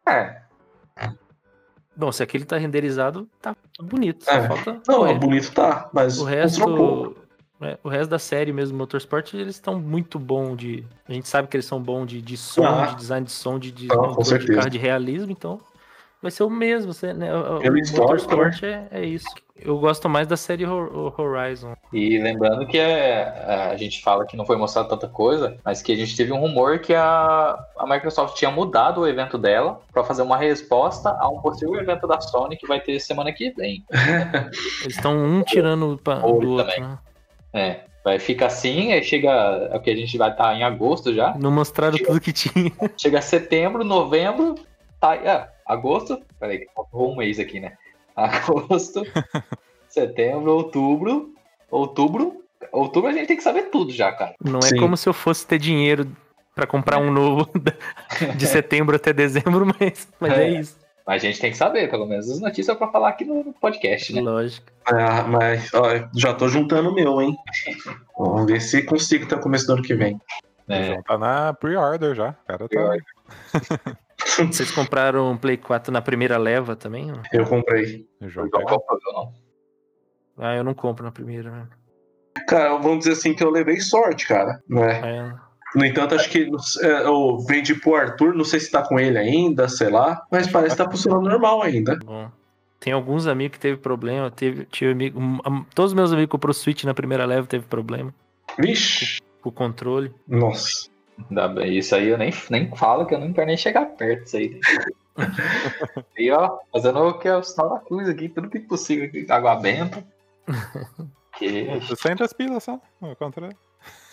[0.07, 0.42] é,
[2.03, 4.25] Bom, se aquele tá renderizado, tá bonito.
[4.25, 4.49] Só É.
[4.49, 4.81] falta.
[4.89, 5.15] Não, correr.
[5.21, 7.15] bonito tá, mas O resto.
[7.61, 10.85] é, o resto da série mesmo, Motorsport, eles estão muito bom de.
[11.09, 12.87] A gente sabe que eles são bons de, de som, Ah.
[12.87, 15.61] de design de som, de, de, Ah, de carro de realismo, então
[16.21, 16.93] vai ser o mesmo.
[16.93, 19.29] Você, né, o, o histórico, Motorsport é, é isso.
[19.65, 21.75] Eu gosto mais da série Hor- Horizon.
[21.93, 23.23] E lembrando que é,
[23.73, 26.41] a gente fala que não foi mostrado tanta coisa, mas que a gente teve um
[26.41, 31.29] rumor que a, a Microsoft tinha mudado o evento dela para fazer uma resposta a
[31.29, 33.85] um possível evento da Sony que vai ter semana que vem.
[34.83, 36.67] Eles estão um tirando Olho do outro.
[36.67, 36.81] também.
[36.81, 36.99] né?
[37.55, 41.35] É, vai ficar assim, aí chega é que a gente vai estar em agosto já.
[41.39, 42.73] Não mostraram tudo que tinha.
[42.97, 44.55] Chega setembro, novembro,
[44.99, 47.75] tá, é, agosto, peraí, faltou um mês aqui, né?
[48.17, 49.03] Agosto,
[49.89, 51.35] setembro, outubro,
[51.71, 54.35] outubro, outubro a gente tem que saber tudo já, cara.
[54.43, 54.77] Não é Sim.
[54.77, 56.07] como se eu fosse ter dinheiro
[56.55, 57.49] pra comprar um novo
[58.37, 60.45] de setembro até dezembro, mas, mas é.
[60.45, 60.61] É.
[60.61, 60.83] isso.
[61.05, 64.13] Mas a gente tem que saber, pelo menos as notícias pra falar aqui no podcast,
[64.13, 64.21] né?
[64.21, 64.69] Lógico.
[64.87, 67.37] Ah, mas ó, já tô juntando o meu, hein?
[68.17, 70.21] Vamos ver se consigo até o começo do ano que vem.
[70.69, 72.37] É, João tá na pre-order já.
[72.47, 73.97] Cara tá.
[74.27, 77.13] Vocês compraram um Play 4 na primeira leva também?
[77.13, 77.17] ó?
[77.33, 78.07] Eu comprei.
[78.21, 78.81] O João Então, pegou.
[78.81, 79.33] qual foi o não?
[80.39, 81.51] Ah, eu não compro na primeira.
[81.51, 81.69] né?
[82.49, 84.61] Cara, vamos dizer assim que eu levei sorte, cara.
[84.69, 85.01] Né?
[85.05, 85.33] É,
[85.79, 86.49] No entanto, acho que
[86.83, 90.47] é, eu vendi pro Arthur, não sei se tá com ele ainda, sei lá, mas
[90.51, 91.99] parece que tá funcionando normal ainda.
[92.05, 92.31] bom.
[92.81, 94.29] Tem alguns amigos que teve problema.
[94.31, 97.47] Teve, tive amigo, um, am- todos os meus amigos que comprou Switch na primeira leva
[97.47, 98.13] teve problema
[98.59, 100.13] Vixe, com o controle.
[100.27, 100.91] nossa.
[101.67, 104.61] Isso aí eu nem, nem falo que eu não quero nem chegar perto disso aí.
[106.17, 109.27] e ó, fazendo o que é o sinal da cruz aqui, tudo que possível aqui,
[109.31, 110.05] água benta.
[111.39, 112.79] Que Você sente as pilas só.
[113.01, 113.57] Ao contrário.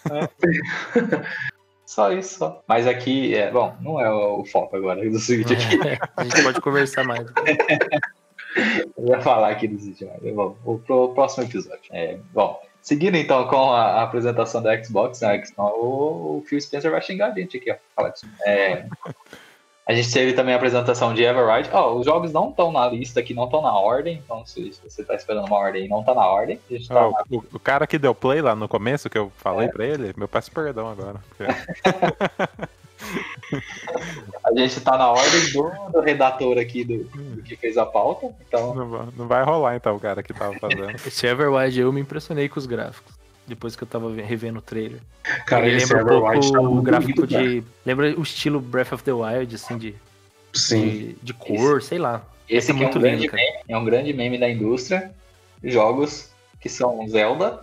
[1.85, 2.63] Só isso, só.
[2.67, 5.75] Mas aqui, é, bom, não é o foco agora do Switch aqui.
[6.15, 7.25] a gente pode conversar mais.
[8.95, 11.81] Eu ia falar aqui do Switch, mas vamos pro próximo episódio.
[11.91, 16.89] É, bom, seguindo então com a, a apresentação da Xbox, né, o, o Phil Spencer
[16.91, 17.75] vai xingar a gente aqui, ó.
[18.45, 18.85] É,
[19.85, 21.69] a gente teve também a apresentação de Everride.
[21.73, 24.21] Ó, os jogos não estão na lista aqui, não estão na ordem.
[24.23, 27.23] Então, se, se você tá esperando uma ordem e não tá na ordem, tá Ó,
[27.29, 30.27] o, o cara que deu play lá no começo, que eu falei pra ele, meu
[30.27, 31.19] peço perdão agora.
[31.29, 31.51] porque-
[34.45, 38.29] A gente tá na ordem do, do redator aqui do, do que fez a pauta.
[38.47, 40.91] Então, não, vai- não vai rolar então o cara que tava fazendo.
[41.05, 43.13] Esse Everwild eu me impressionei com os gráficos.
[43.47, 44.99] Depois que eu tava ve- revendo o trailer.
[45.47, 47.49] Cara, Ele esse lembra um pouco tá o gráfico bonito, cara.
[47.49, 47.63] de.
[47.85, 49.95] Lembra o estilo Breath of the Wild, assim, de,
[50.53, 50.81] Sim.
[50.89, 52.21] de, de cor, sei lá.
[52.47, 55.11] esse é aqui é um, muito grande lindo, meme, é um grande meme da indústria.
[55.63, 57.59] Jogos que são Zelda.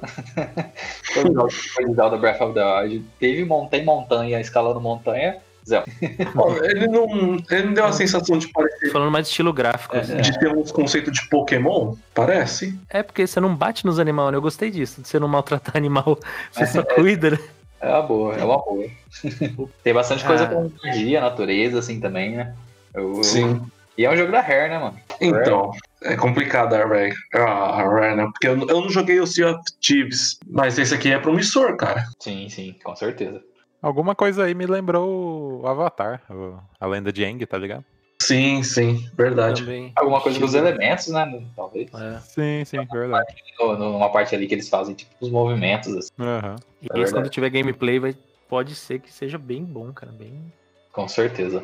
[1.14, 1.54] Todos os jogos
[1.88, 3.04] de Zelda Breath of the Wild.
[3.18, 5.38] Teve mon- tem montanha, escalando montanha.
[5.68, 5.90] Zelda.
[6.00, 9.96] Ele, não, ele não deu a sensação de parecer Falando mais de estilo gráfico.
[9.96, 10.16] assim.
[10.16, 11.94] de ter uns conceitos de Pokémon?
[12.14, 12.78] Parece.
[12.88, 14.37] É porque você não bate nos animais, né?
[14.37, 16.18] Eu gostei disso, de você não maltratar animal.
[16.52, 17.38] Você só cuida, né?
[17.80, 18.87] É uma boa, é uma boa.
[19.82, 20.46] tem bastante coisa Ah.
[20.46, 22.54] com energia, natureza, assim, também, né?
[22.94, 23.61] Eu- eu- Sim.
[23.98, 24.96] E é um jogo da Rare, né, mano?
[25.20, 25.72] Então,
[26.12, 28.25] é complicado a Rare, a Rare, né?
[28.27, 32.05] Porque eu, eu não joguei o Sea of Thieves, mas esse aqui é promissor, cara.
[32.21, 33.42] Sim, sim, com certeza.
[33.83, 37.85] Alguma coisa aí me lembrou o Avatar, o- a lenda de Aang, tá ligado?
[38.21, 39.62] Sim, sim, verdade.
[39.62, 39.92] Também.
[39.95, 41.31] Alguma coisa dos elementos, né?
[41.55, 41.92] Talvez.
[41.95, 42.19] É.
[42.21, 43.27] Sim, sim, verdade.
[43.61, 46.09] Ou Numa parte ali que eles fazem, tipo, os movimentos, assim.
[46.19, 46.57] Aham.
[46.81, 47.12] E É esse, verdade.
[47.12, 48.14] quando tiver gameplay, vai,
[48.49, 50.11] pode ser que seja bem bom, cara.
[50.12, 50.51] Bem...
[50.92, 51.62] Com certeza.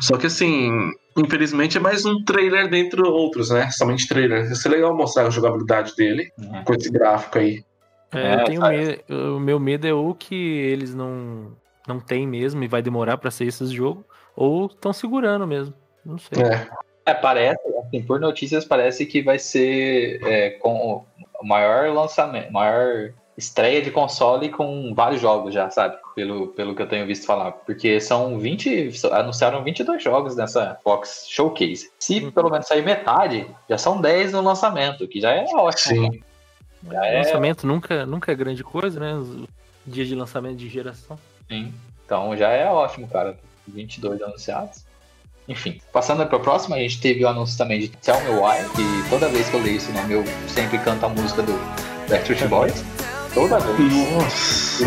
[0.00, 3.70] Só que assim, infelizmente é mais um trailer dentre outros, né?
[3.70, 4.48] Somente trailer.
[4.48, 6.62] Ia ser legal mostrar a jogabilidade dele né?
[6.66, 7.64] com esse gráfico aí.
[8.12, 9.36] É, É, eu tenho medo.
[9.36, 11.56] O meu medo é ou que eles não,
[11.88, 14.04] não tem mesmo e vai demorar pra ser esse jogo,
[14.36, 15.74] ou estão segurando mesmo.
[16.04, 16.42] Não sei.
[16.42, 16.68] É.
[17.04, 21.04] É, parece, assim, por notícias, parece que vai ser é, com
[21.40, 25.96] o maior lançamento, maior estreia de console com vários jogos já, sabe?
[26.14, 27.52] Pelo, pelo que eu tenho visto falar.
[27.52, 28.92] Porque são 20.
[29.12, 31.90] Anunciaram 22 jogos nessa Fox Showcase.
[31.98, 36.12] Se pelo menos sair metade, já são 10 no lançamento, que já é ótimo.
[36.12, 36.22] Sim.
[36.90, 39.14] Já é- lançamento nunca, nunca é grande coisa, né?
[39.14, 39.46] Os
[39.86, 41.18] dias de lançamento de geração.
[41.48, 41.72] Sim.
[42.04, 43.38] Então já é ótimo, cara.
[43.66, 44.84] 22 anunciados.
[45.48, 48.68] Enfim, passando para o próximo, a gente teve o anúncio também de Tell Me Why,
[48.76, 51.52] que toda vez que eu leio esse nome eu sempre canto a música do
[52.08, 52.84] Backstreet Boys.
[53.34, 54.12] Toda vez.
[54.12, 54.84] Nossa.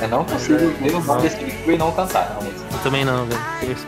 [0.00, 2.38] Eu não consigo ler o nome desse e não cantar.
[2.40, 3.40] Eu também não, velho.
[3.72, 3.86] Isso.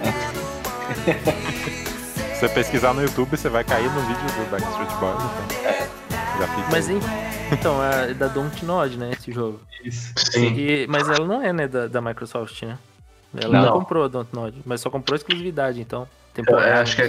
[2.35, 5.17] Se você pesquisar no YouTube, você vai cair no vídeo do Backstreet Boys.
[5.23, 6.41] Então.
[6.41, 6.69] Já fica.
[6.71, 7.01] Mas hein,
[7.53, 9.11] então, é da Dontnod, né?
[9.13, 9.61] Esse jogo.
[9.85, 10.13] Isso.
[10.17, 10.55] Sim.
[10.57, 12.79] E- mas ela não é, né, da, da Microsoft, né?
[13.41, 13.67] Ela Não.
[13.67, 16.03] não comprou a Dontnod, mas só comprou exclusividade, então.
[16.03, 17.09] Eu Temporário, acho que é,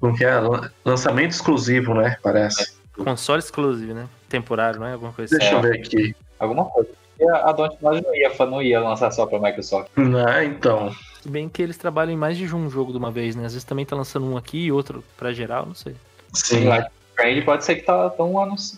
[0.00, 0.34] como que é
[0.84, 2.16] lançamento exclusivo, né?
[2.22, 2.76] Parece.
[2.96, 4.06] Console exclusivo, né?
[4.28, 4.92] Temporário, não é?
[4.92, 5.66] Alguma coisa Deixa assim.
[5.66, 6.16] eu ver aqui.
[6.38, 6.88] Alguma coisa.
[7.20, 9.90] E a Dontnod não ia, não ia lançar só pra Microsoft.
[9.96, 10.94] Não, então.
[11.20, 13.44] Se bem que eles trabalham em mais de um jogo de uma vez, né?
[13.44, 15.96] Às vezes também tá lançando um aqui e outro pra geral, não sei.
[16.32, 16.70] Sim.
[16.70, 18.32] Life Strange pode ser que tá tão,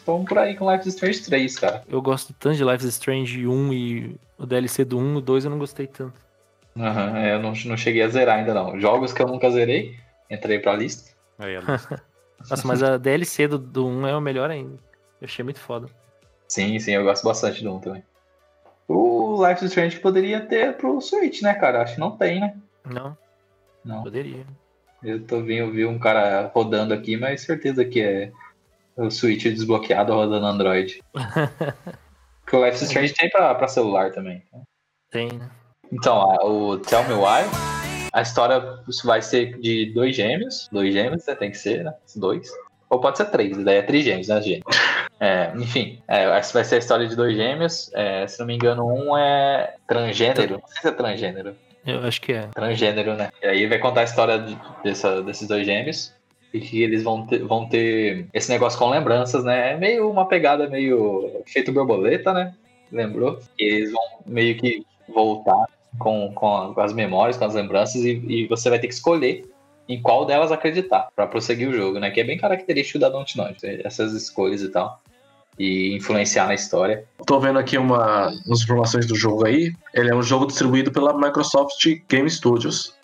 [0.07, 1.83] tão por aí com Life is Strange 3, cara.
[1.87, 5.45] Eu gosto tanto de Life is Strange 1 e o DLC do 1, o 2
[5.45, 6.15] eu não gostei tanto.
[6.79, 8.81] Aham, é, eu não, não cheguei a zerar ainda não.
[8.81, 9.97] Jogos que eu nunca zerei,
[10.31, 11.11] entrei pra lista.
[11.39, 12.03] Aí, a lista.
[12.49, 14.79] Nossa, mas a DLC do, do 1 é o melhor ainda.
[15.20, 15.88] Eu achei muito foda.
[16.48, 18.04] Sim, sim, eu gosto bastante do 1 também.
[18.88, 21.83] O Life is Strange poderia ter pro Switch, né, cara?
[21.83, 22.56] Acho que não tem, né?
[22.85, 23.16] Não,
[23.85, 24.02] Não.
[24.02, 24.44] poderia.
[25.02, 28.33] Eu tô vendo, eu vi um cara rodando aqui, mas certeza que é
[28.96, 31.02] o Switch desbloqueado rodando Android.
[32.42, 34.42] Porque o Life is Strange tem pra, pra celular também.
[35.11, 35.48] Tem, né?
[35.92, 37.48] Então, o Tell Me Why,
[38.12, 38.61] a história
[39.04, 40.68] vai ser de dois gêmeos.
[40.70, 41.94] Dois gêmeos, né, tem que ser, né?
[42.16, 42.50] Dois.
[42.88, 44.64] Ou pode ser três, daí é trigêmeos, né, gente?
[45.20, 47.90] É, enfim, é, essa vai ser a história de dois gêmeos.
[47.92, 50.59] É, se não me engano, um é transgênero.
[50.61, 51.54] Não sei se é transgênero.
[51.87, 52.46] Eu acho que é.
[52.54, 53.28] Transgênero, né?
[53.42, 56.12] E aí vai contar a história de- dessa- desses dois gêmeos.
[56.52, 59.72] E que eles vão ter, vão ter esse negócio com lembranças, né?
[59.72, 62.54] É meio uma pegada meio feito borboleta, né?
[62.90, 63.38] Lembrou?
[63.59, 65.66] E eles vão meio que voltar
[65.98, 69.44] com, com, as memórias, com as lembranças, e, e você vai ter que escolher
[69.88, 72.11] em qual delas acreditar pra prosseguir o jogo, né?
[72.11, 75.00] Que é bem característico da Dontnod, essas escolhas e tal.
[75.62, 77.05] E influenciar na história.
[77.27, 79.75] Tô vendo aqui uma, umas informações do jogo aí.
[79.92, 82.94] Ele é um jogo distribuído pela Microsoft Game Studios.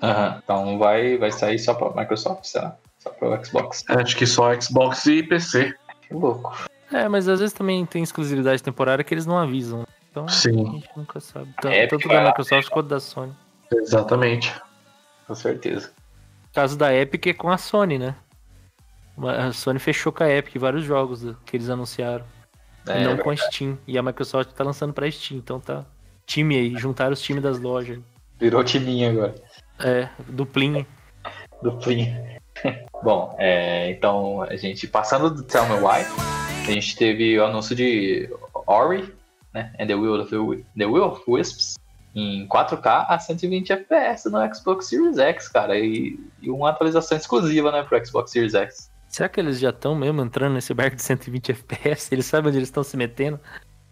[0.00, 0.40] Aham.
[0.44, 2.76] Então vai, vai sair só pra Microsoft, será?
[3.00, 3.82] Só pro Xbox.
[3.88, 5.74] Acho que só Xbox e PC.
[6.06, 6.54] Que louco.
[6.92, 9.84] É, mas às vezes também tem exclusividade temporária que eles não avisam.
[10.12, 10.68] Então Sim.
[10.68, 11.52] a gente nunca sabe.
[11.60, 13.32] Tan- Epic Tanto da Microsoft quanto da Sony.
[13.72, 14.54] Exatamente.
[15.26, 15.90] Com certeza.
[16.50, 18.14] O caso da Epic é com a Sony, né?
[19.16, 22.24] A Sony fechou com a Epic vários jogos que eles anunciaram.
[22.86, 23.78] É, não com a Steam.
[23.86, 25.84] E a Microsoft tá lançando pra Steam, então tá.
[26.26, 27.98] Time aí, juntaram os times das lojas.
[28.38, 29.34] Virou timinho agora.
[29.78, 30.86] É, duplinho.
[31.62, 32.40] Duplinho.
[33.02, 36.04] Bom, é, então a gente passando do Tell Me Why,
[36.66, 38.28] a gente teve o anúncio de
[38.66, 39.12] Ori,
[39.52, 39.72] né?
[39.78, 40.30] And the Will of,
[40.76, 41.74] the Will of Wisps
[42.14, 47.72] em 4K a 120 FPS no Xbox Series X, cara, e, e uma atualização exclusiva,
[47.72, 48.90] né, pro Xbox Series X.
[49.14, 52.12] Será que eles já estão mesmo entrando nesse barco de 120 FPS?
[52.12, 53.38] Eles sabem onde eles estão se metendo?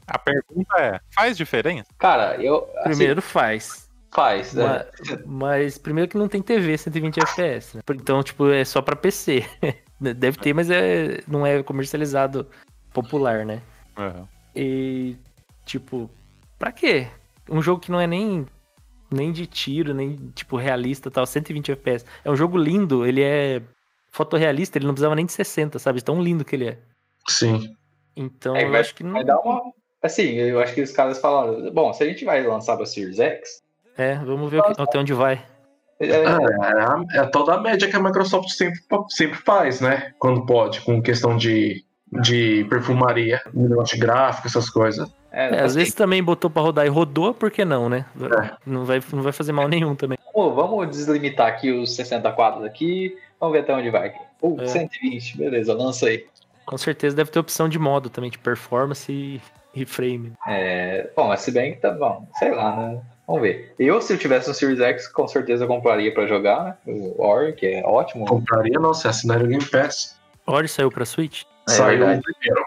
[0.04, 1.88] A pergunta é: faz diferença?
[1.96, 3.88] Cara, eu assim, Primeiro faz.
[4.10, 4.84] faz, né?
[4.98, 7.82] Mas, mas primeiro que não tem TV 120 FPS, né?
[7.90, 9.46] Então, tipo, é só pra PC.
[10.00, 12.48] Deve ter, mas é, não é comercializado
[12.92, 13.62] popular, né?
[13.96, 14.26] Aham.
[14.56, 15.16] E,
[15.64, 16.10] tipo,
[16.58, 17.06] pra quê?
[17.48, 18.44] Um jogo que não é nem,
[19.08, 22.04] nem de tiro, nem, tipo, realista e tal, 120 FPS.
[22.24, 23.62] É um jogo lindo, ele é
[24.12, 26.02] fotorrealista, ele não precisava nem de 60, sabe?
[26.04, 26.78] Tão lindo que ele é.
[27.26, 27.74] Sim.
[28.14, 29.12] Então, É, eu vai- acho que não...
[29.14, 29.60] Vai dar uma.
[30.02, 33.18] Assim, eu acho que os caras falaram, bom, se a gente vai lançar pra Series
[33.18, 33.62] X,
[33.96, 35.42] É, vamos ver o que- até onde vai.
[36.00, 40.12] é, é, a- é toda a média que a Microsoft sempre, sempre faz, né?
[40.18, 41.84] Quando pode, com questão de,
[42.20, 45.08] de perfumaria, negócio de gráfico, essas coisas.
[45.32, 48.04] É, É, às vezes também botou pra rodar e rodou, por que não, né?
[48.20, 48.50] É.
[48.66, 50.18] Não, vai, não vai fazer mal nenhum também.
[50.34, 53.16] Vamos, vamos deslimitar aqui os 60 quadros aqui.
[53.40, 54.14] Vamos ver até onde vai.
[54.40, 54.66] Uh, É.
[54.66, 56.26] 120, beleza, lança aí.
[56.64, 59.40] Com certeza deve ter opção de modo também, de performance e,
[59.74, 60.32] e frame.
[60.46, 63.00] É, bom, mas se bem que tá bom, sei lá, né?
[63.26, 63.74] Vamos ver.
[63.78, 66.76] Eu, se eu tivesse um Series X, com certeza compraria pra jogar, né?
[66.86, 68.26] O Ori, que é ótimo.
[68.26, 70.18] Compraria, não, se assinaria o Game Pass.
[70.46, 71.42] Ori saiu pra Switch?
[71.68, 72.22] É Saiu verdade.
[72.22, 72.64] primeiro.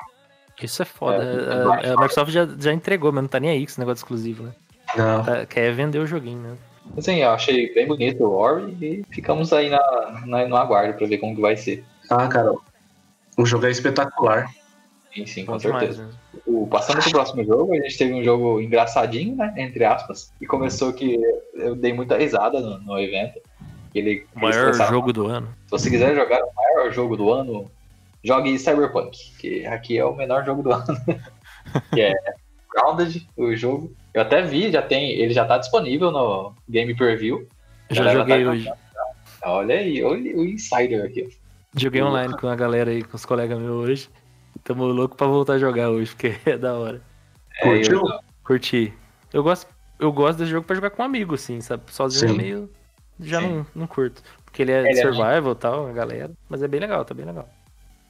[0.61, 1.23] Isso é foda.
[1.23, 4.01] É, a, a Microsoft já, já entregou, mas não tá nem aí com esse negócio
[4.03, 4.51] exclusivo, né?
[4.95, 5.23] Não.
[5.23, 6.57] Tá- quer vender o joguinho, né?
[6.97, 11.07] Assim, eu achei bem bonito o Ori e ficamos aí na, na- no aguardo pra
[11.07, 11.83] ver como que vai ser.
[12.09, 12.53] Ah, cara,
[13.37, 14.47] o jogo é espetacular.
[15.13, 16.07] Sim, sim, com demais, certeza.
[16.07, 16.13] né?
[16.45, 19.53] O, passando pro próximo jogo, a gente teve um jogo engraçadinho, né?
[19.57, 20.31] Entre aspas.
[20.39, 21.17] E começou que
[21.53, 23.39] eu dei muita risada no, no evento.
[23.93, 25.47] Ele, O maior jogo do ano.
[25.65, 27.71] Se você quiser jogar o maior jogo do ano,
[28.25, 30.85] jogue Cyberpunk, que aqui é o menor jogo do ano.
[31.93, 32.13] que é
[32.73, 33.93] Grounded, o jogo.
[34.13, 37.47] Eu até vi, já tem, ele já tá disponível no Game Preview.
[37.89, 38.71] Já joguei tá hoje.
[39.43, 41.29] Olha aí, olha o Insider aqui.
[41.77, 44.09] Joguei online com a galera aí, com os colegas meus hoje.
[44.63, 47.01] Tamo louco pra voltar a jogar hoje, porque é da hora.
[47.59, 47.99] É, Curtiu?
[47.99, 48.93] eu- Curti.
[49.33, 49.67] Eu gosto,
[49.99, 51.83] eu gosto desse jogo pra jogar com um amigo, assim, sabe?
[51.91, 52.35] Sozinho Sim.
[52.39, 52.69] é meio.
[53.19, 53.47] Já Sim.
[53.47, 54.21] não, não curto.
[54.45, 56.31] Porque ele é Ele é survival e tal, a galera.
[56.49, 57.47] Mas é bem legal, tá bem legal.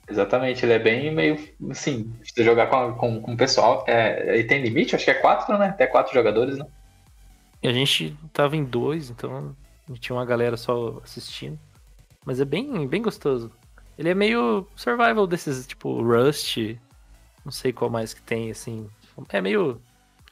[0.07, 1.37] Exatamente, ele é bem meio
[1.71, 3.83] assim, se jogar com, com, com o pessoal.
[3.87, 5.67] É, ele tem limite, acho que é quatro, né?
[5.67, 6.65] Até quatro jogadores, né?
[7.63, 9.55] E a gente tava em dois, então
[9.99, 11.59] tinha uma galera só assistindo.
[12.23, 13.51] Mas é bem, bem gostoso.
[13.97, 16.57] Ele é meio survival desses, tipo, Rust.
[17.43, 18.87] Não sei qual mais que tem, assim.
[19.29, 19.81] É meio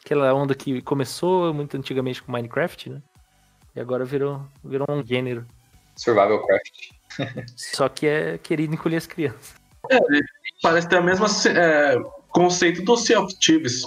[0.04, 3.02] aquela onda que começou muito antigamente com Minecraft, né?
[3.76, 5.46] E agora virou, virou um gênero.
[5.96, 6.92] Survival Craft.
[7.56, 9.63] Só que é querido encolher as crianças.
[10.62, 11.96] Parece ter o mesmo é,
[12.30, 13.84] conceito do Sea of Thieves.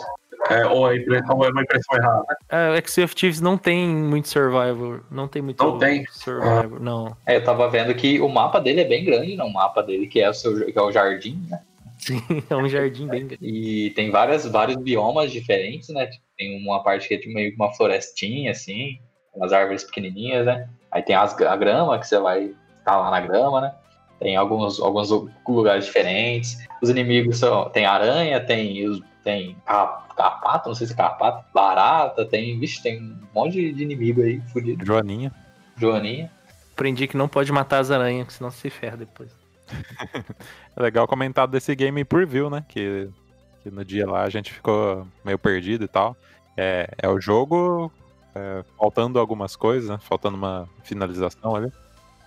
[0.51, 2.37] É, ou, é ou é uma impressão errada.
[2.51, 5.01] Ah, o Sea of Thieves não tem muito survival.
[5.11, 6.07] Não tem muito Não tem?
[6.11, 7.17] survival, não.
[7.27, 9.43] É, eu tava vendo que o mapa dele é bem grande, né?
[9.43, 11.61] O mapa dele, que é o, seu, que é o jardim, né?
[11.99, 13.45] Sim, é um jardim bem grande.
[13.45, 16.07] E tem várias, vários biomas diferentes, né?
[16.07, 19.01] Tipo, Tem uma parte que é tipo meio que uma florestinha, assim,
[19.35, 20.69] umas árvores pequenininhas, né?
[20.93, 23.75] Aí tem as, a grama, que você vai estar lá na grama, né?
[24.19, 25.11] Tem alguns, alguns
[25.47, 26.57] lugares diferentes.
[26.83, 27.69] Os inimigos são.
[27.71, 32.59] Tem aranha, tem, os- tem ca- carpato, não sei se é carpato, barata, tem.
[32.59, 34.85] Vixe, tem um monte de, de inimigo aí, fudido.
[34.85, 35.33] Joaninha.
[35.77, 36.31] Joaninha.
[36.73, 39.31] Aprendi que não pode matar as aranhas, senão se ferra depois.
[40.77, 42.65] É legal comentar desse game preview, né?
[42.69, 43.09] Que,
[43.62, 46.17] que no dia lá a gente ficou meio perdido e tal.
[46.57, 47.91] É, é o jogo
[48.35, 49.99] é, faltando algumas coisas, né?
[50.01, 51.71] Faltando uma finalização ali.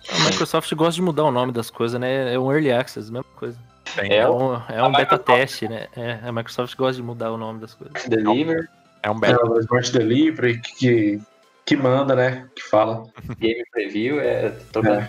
[0.08, 2.32] A Microsoft gosta de mudar o nome das coisas, né?
[2.34, 3.58] É um early access, mesma coisa.
[3.96, 5.86] É, É um, é um beta Microsoft- teste, né?
[5.96, 8.04] É, a Microsoft gosta de mudar o nome das coisas.
[8.08, 8.68] Deliver,
[9.02, 9.46] é um É, beta.
[9.46, 11.20] o Smart Delivery que,
[11.66, 12.48] que, manda, né?
[12.54, 13.04] Que fala.
[13.38, 14.52] Game Preview, é.
[14.74, 15.08] Vendo.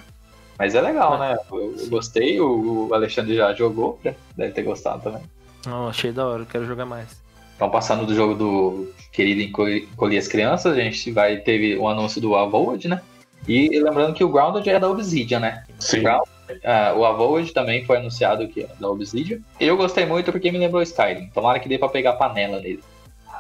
[0.58, 1.36] Mas é legal, né?
[1.52, 4.14] Eu, eu gostei, o, o Alexandre já jogou, né?
[4.36, 5.22] deve ter gostado também.
[5.66, 7.22] Não, achei da hora, quero jogar mais.
[7.56, 12.20] Então, passando do jogo do Querido Encolher as Crianças, a gente vai teve o anúncio
[12.20, 13.02] do Avowed, né?
[13.48, 15.64] E lembrando que o Grounded é da Obsidian, né?
[15.80, 16.02] Sim.
[16.04, 16.28] Ground-
[16.64, 19.40] ah, o Avowed também foi anunciado que é da Obsidian.
[19.60, 21.30] Eu gostei muito porque me lembrou Skyrim.
[21.34, 22.84] Tomara que dê pra pegar panela nele.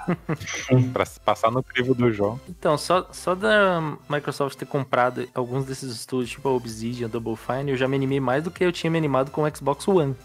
[0.94, 2.40] Pra passar no crivo do jogo.
[2.50, 3.80] Então, só, só da
[4.10, 8.20] Microsoft ter comprado alguns desses estúdios, tipo a Obsidian, Double Fine, eu já me animei
[8.20, 10.16] mais do que eu tinha me animado com o Xbox One.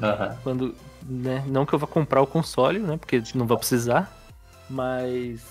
[0.00, 0.36] Aham.
[0.44, 4.16] Quando, né, não que eu vá comprar o console, né, porque não vou precisar,
[4.70, 5.42] mas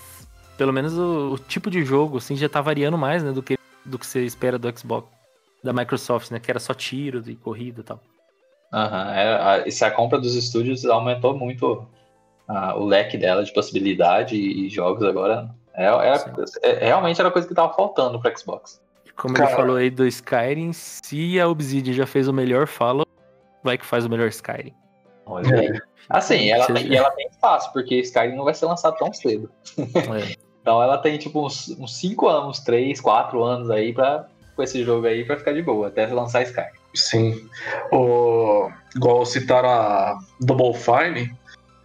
[0.56, 3.57] pelo menos o, o tipo de jogo, assim, já tá variando mais, né, do que,
[3.88, 5.08] do que você espera do Xbox,
[5.62, 8.00] da Microsoft, né, que era só tiro e corrida e tal.
[8.72, 9.14] Aham.
[9.14, 11.86] É, a, e se a compra dos estúdios aumentou muito
[12.48, 15.48] ah, o leque dela de possibilidade e, e jogos agora.
[15.74, 18.80] É, é- é- realmente era a coisa que tava faltando pro Xbox.
[19.16, 19.50] Como Cara.
[19.50, 23.10] ele falou aí do Skyrim, se a Obsidian já fez o melhor Fallout,
[23.64, 24.74] vai que faz o melhor Skyrim.
[25.26, 25.80] Olha aí.
[26.08, 29.50] Assim, ela e ela tem espaço, porque Skyrim não vai ser lançado tão cedo.
[29.76, 30.47] É.
[30.60, 35.06] Então ela tem tipo uns 5 anos, 3, 4 anos aí pra, com esse jogo
[35.06, 36.68] aí pra ficar de boa, até lançar Skyrim.
[36.94, 37.48] Sim.
[37.92, 41.34] O, igual citaram a Double Fine,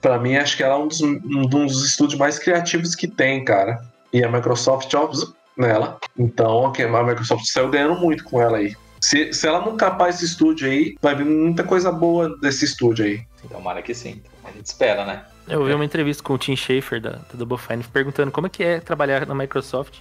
[0.02, 3.44] pra mim acho que ela é um dos, um dos estúdios mais criativos que tem,
[3.46, 3.84] cara.
[4.12, 5.10] E a Microsoft, ó,
[5.58, 6.00] nela.
[6.18, 8.76] Então a Microsoft saiu ganhando muito com ela aí.
[9.02, 13.06] Se, se ela não capar esse estúdio aí, vai vir muita coisa boa desse estúdio
[13.06, 13.22] aí.
[13.50, 14.22] Tomara que sim.
[14.44, 15.26] A gente espera, né?
[15.48, 18.50] Eu vi uma entrevista com o Tim Schafer da, da Double Fine perguntando como é
[18.50, 20.00] que é trabalhar na Microsoft.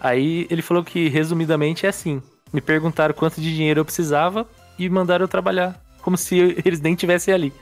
[0.00, 2.22] Aí ele falou que, resumidamente, é assim.
[2.52, 4.46] Me perguntaram quanto de dinheiro eu precisava
[4.78, 5.80] e mandaram eu trabalhar.
[6.02, 7.52] Como se eles nem tivessem ali.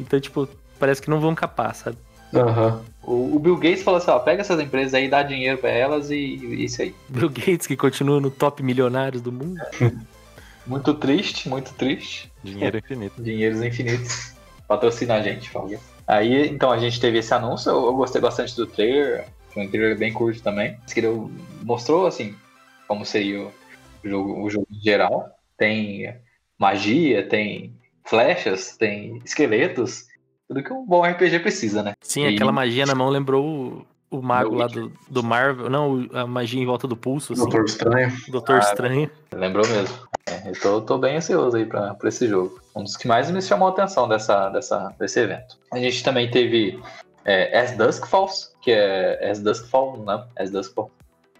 [0.00, 1.96] Então, tipo, parece que não vão capar, sabe?
[2.34, 2.82] Aham.
[3.02, 6.10] O, o Bill Gates falou assim: ó, pega essas empresas aí, dá dinheiro pra elas
[6.10, 6.94] e, e isso aí.
[7.08, 9.60] Bill Gates, que continua no top milionários do mundo.
[10.64, 12.30] Muito triste, muito triste.
[12.42, 13.20] Dinheiro infinito.
[13.20, 14.32] Dinheiros infinitos.
[14.68, 15.76] Patrocina a gente, favor.
[16.06, 17.70] Aí, então, a gente teve esse anúncio.
[17.70, 19.26] Eu, gostei bastante do trailer.
[19.50, 20.76] Foi um trailer bem curto também.
[20.92, 21.08] Que ele
[21.62, 22.34] mostrou, assim,
[22.88, 23.52] como seria o
[24.04, 25.30] jogo, o jogo em geral.
[25.56, 26.14] Tem
[26.58, 30.06] magia, tem flechas, tem esqueletos.
[30.48, 31.94] Tudo que um bom RPG precisa, né?
[32.00, 33.86] Sim, E- aquela magia na mão lembrou
[34.18, 35.70] o, mago Do lá do, do Marvel.
[35.70, 37.42] Não, a magia em volta do pulso, assim.
[37.42, 38.12] Doutor Estranho.
[38.28, 39.10] Doutor Estranho.
[39.32, 39.96] Lembrou mesmo.
[40.26, 42.60] É, eu tô, tô bem ansioso aí pra, pra esse jogo.
[42.76, 45.56] Um dos que mais me chamou a atenção dessa, dessa, desse evento.
[45.72, 46.80] A gente também teve
[47.24, 50.24] é, As Dusk Falls, que é As Dusk Fall, né?
[50.38, 50.90] As Dusk Fall.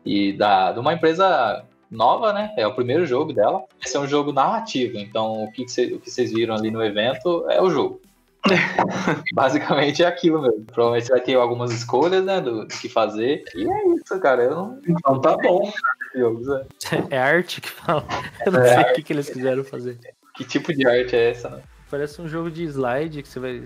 [0.05, 2.53] E da, de uma empresa nova, né?
[2.57, 3.63] É o primeiro jogo dela.
[3.85, 6.71] Esse é um jogo narrativo, então o que, que cê- o que vocês viram ali
[6.71, 8.01] no evento é o jogo.
[9.35, 10.65] Basicamente é aquilo mesmo.
[10.65, 12.41] Provavelmente vai ter algumas escolhas, né?
[12.41, 13.45] Do, do que fazer.
[13.55, 14.43] E é isso, cara.
[14.45, 15.71] Eu não Então tá bom.
[16.15, 16.65] né?
[17.11, 18.05] É arte que fala.
[18.45, 19.99] Eu não É sei o que, que eles quiseram fazer.
[20.35, 21.63] Que tipo de arte é essa, né?
[21.91, 23.63] Parece um jogo de slide que você vai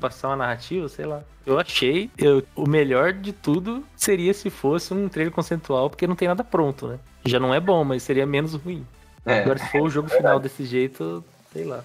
[0.00, 1.22] passar uma narrativa, sei lá.
[1.46, 6.16] Eu achei, eu- o melhor de tudo seria se fosse um trailer conceitual, porque não
[6.16, 6.98] tem nada pronto, né?
[7.24, 8.86] Já não é bom, mas seria menos ruim.
[9.26, 9.40] É.
[9.40, 11.82] Agora, se for o jogo final desse jeito, sei lá.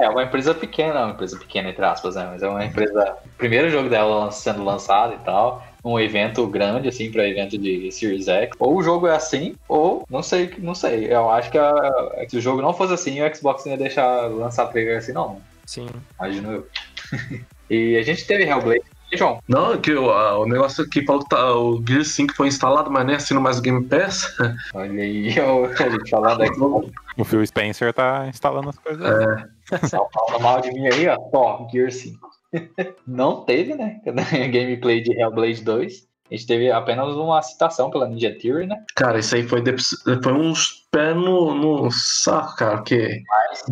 [0.00, 2.28] É uma empresa pequena, uma empresa pequena entre aspas, né?
[2.30, 3.16] Mas é uma empresa.
[3.36, 5.64] Primeiro jogo dela sendo lançado e tal.
[5.84, 8.50] Um evento grande, assim, pra evento de Series X.
[8.58, 11.06] Ou o jogo é assim, ou não sei, não sei.
[11.12, 14.28] Eu acho que a- se o jogo não fosse assim, o Xbox não ia deixar
[14.28, 15.40] lançar trailer assim, não.
[15.66, 15.88] Sim.
[16.18, 16.66] Imagino eu.
[17.70, 18.82] e a gente teve Hellblade.
[19.10, 22.04] E, João, Não, é que o, a- o negócio aqui falou que tá, o Gear
[22.04, 24.36] 5 foi instalado, mas nem assino mais o Game Pass.
[24.74, 26.90] olha aí eu- a gente falando da Xbox.
[27.16, 29.02] O Phil Spencer tá instalando as coisas.
[29.06, 29.44] aí.
[29.88, 31.16] Só falando mal de mim aí, ó.
[31.32, 32.18] Ó, Gear 5.
[33.06, 34.00] Não teve, né?
[34.52, 36.08] Gameplay de Hellblade 2.
[36.30, 38.76] A gente teve apenas uma citação pela Ninja Theory, né?
[38.94, 39.74] Cara, isso aí foi, de-
[40.22, 43.22] foi uns pés no, no saco, cara, porque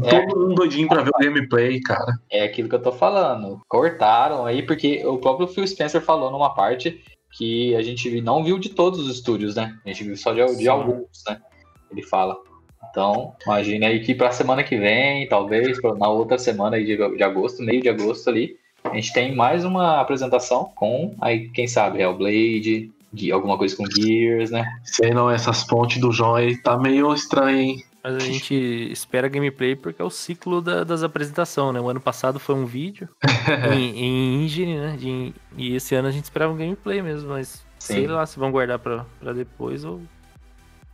[0.04, 2.14] É, todo mundo doidinho pra ver o gameplay, cara.
[2.30, 3.60] é aquilo que eu tô falando.
[3.68, 7.02] Cortaram aí, porque o próprio Phil Spencer falou numa parte
[7.36, 9.76] que a gente não viu de todos os estúdios, né?
[9.84, 11.38] A gente viu só de, de alguns, né?
[11.90, 12.34] Ele fala.
[12.90, 17.22] Então, imagine aí que pra semana que vem, talvez, na outra semana aí de, de
[17.22, 22.00] agosto, meio de agosto ali, a gente tem mais uma apresentação com, aí, quem sabe,
[22.00, 22.90] Hellblade,
[23.32, 24.66] alguma coisa com Gears, né?
[24.84, 27.84] Sei não, essas fontes do João aí tá meio estranho, hein?
[28.04, 28.54] Mas a gente
[28.92, 31.80] espera gameplay porque é o ciclo da- das apresentações, né?
[31.80, 33.08] O ano passado foi um vídeo
[33.74, 34.96] em, em engine, né?
[34.96, 38.06] De- e esse ano a gente esperava um gameplay mesmo, mas sei Sim.
[38.12, 40.00] lá se vão guardar pra, pra depois ou.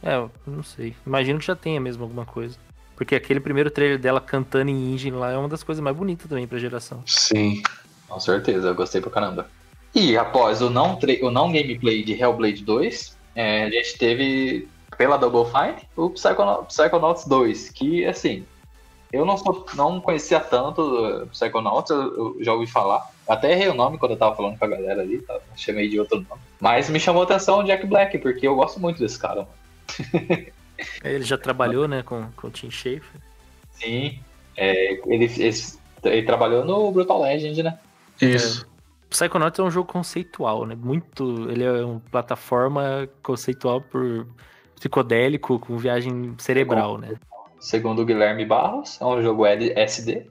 [0.03, 0.95] É, não sei.
[1.07, 2.57] Imagino que já tenha mesmo alguma coisa.
[2.97, 6.29] Porque aquele primeiro trailer dela cantando em engine lá é uma das coisas mais bonitas
[6.29, 7.03] também pra geração.
[7.07, 7.63] Sim.
[8.09, 9.49] Com certeza, eu gostei pra caramba.
[9.95, 15.17] E após o não, o não gameplay de Hellblade 2, é, a gente teve pela
[15.17, 18.45] Double Fine o Psychonaut- Psychonauts 2, que assim,
[19.13, 23.11] eu não, sou, não conhecia tanto uh, Psychonauts, eu, eu já ouvi falar.
[23.29, 25.39] Até errei o nome quando eu tava falando com a galera ali, tá?
[25.57, 26.41] chamei de outro nome.
[26.61, 29.37] Mas me chamou a atenção o Jack Black, porque eu gosto muito desse cara.
[29.37, 29.62] Mano.
[31.05, 33.21] Ele já trabalhou, né, com, com o Tim Schafer.
[33.71, 34.19] Sim,
[34.57, 35.57] é, ele, ele,
[36.05, 37.79] ele trabalhou no Brutal Legend, né?
[38.21, 38.67] Isso.
[39.11, 40.75] Psychonauts é um jogo conceitual, né?
[40.75, 41.51] Muito.
[41.51, 44.27] Ele é uma plataforma conceitual por
[44.77, 47.15] psicodélico com viagem cerebral, né?
[47.61, 50.27] Segundo o Guilherme Barros, é um jogo LSD.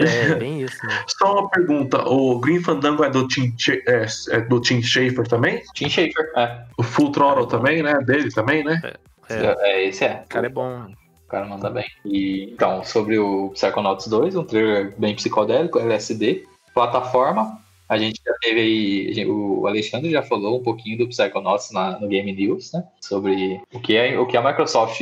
[0.00, 1.04] É, bem isso, né?
[1.06, 3.54] Só uma pergunta: o Green Fandango é do Tim,
[3.86, 5.62] é, é do Tim Schafer também?
[5.74, 6.64] Tim Schafer, é.
[6.76, 7.94] O Full Throttle também, né?
[8.04, 8.80] Dele também, né?
[9.28, 10.22] É, É, esse é.
[10.24, 10.86] o cara é bom.
[11.24, 11.86] O cara manda bem.
[12.04, 16.44] E, então, sobre o Psychonauts 2, um trailer bem psicodélico, LSD,
[16.74, 17.58] plataforma.
[17.88, 22.06] A gente já teve aí, o Alexandre já falou um pouquinho do Psychonauts na, no
[22.06, 22.84] Game News, né?
[23.00, 25.00] Sobre o que, é, o que a Microsoft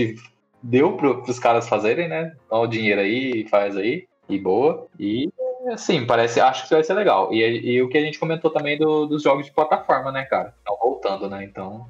[0.62, 2.32] deu para os caras fazerem, né?
[2.51, 4.87] Dá o dinheiro aí, faz aí, e boa.
[4.99, 5.31] E,
[5.72, 7.33] assim, parece, acho que vai ser legal.
[7.33, 10.55] E, e o que a gente comentou também do- dos jogos de plataforma, né, cara?
[10.59, 11.45] Estão voltando, né?
[11.45, 11.87] Então,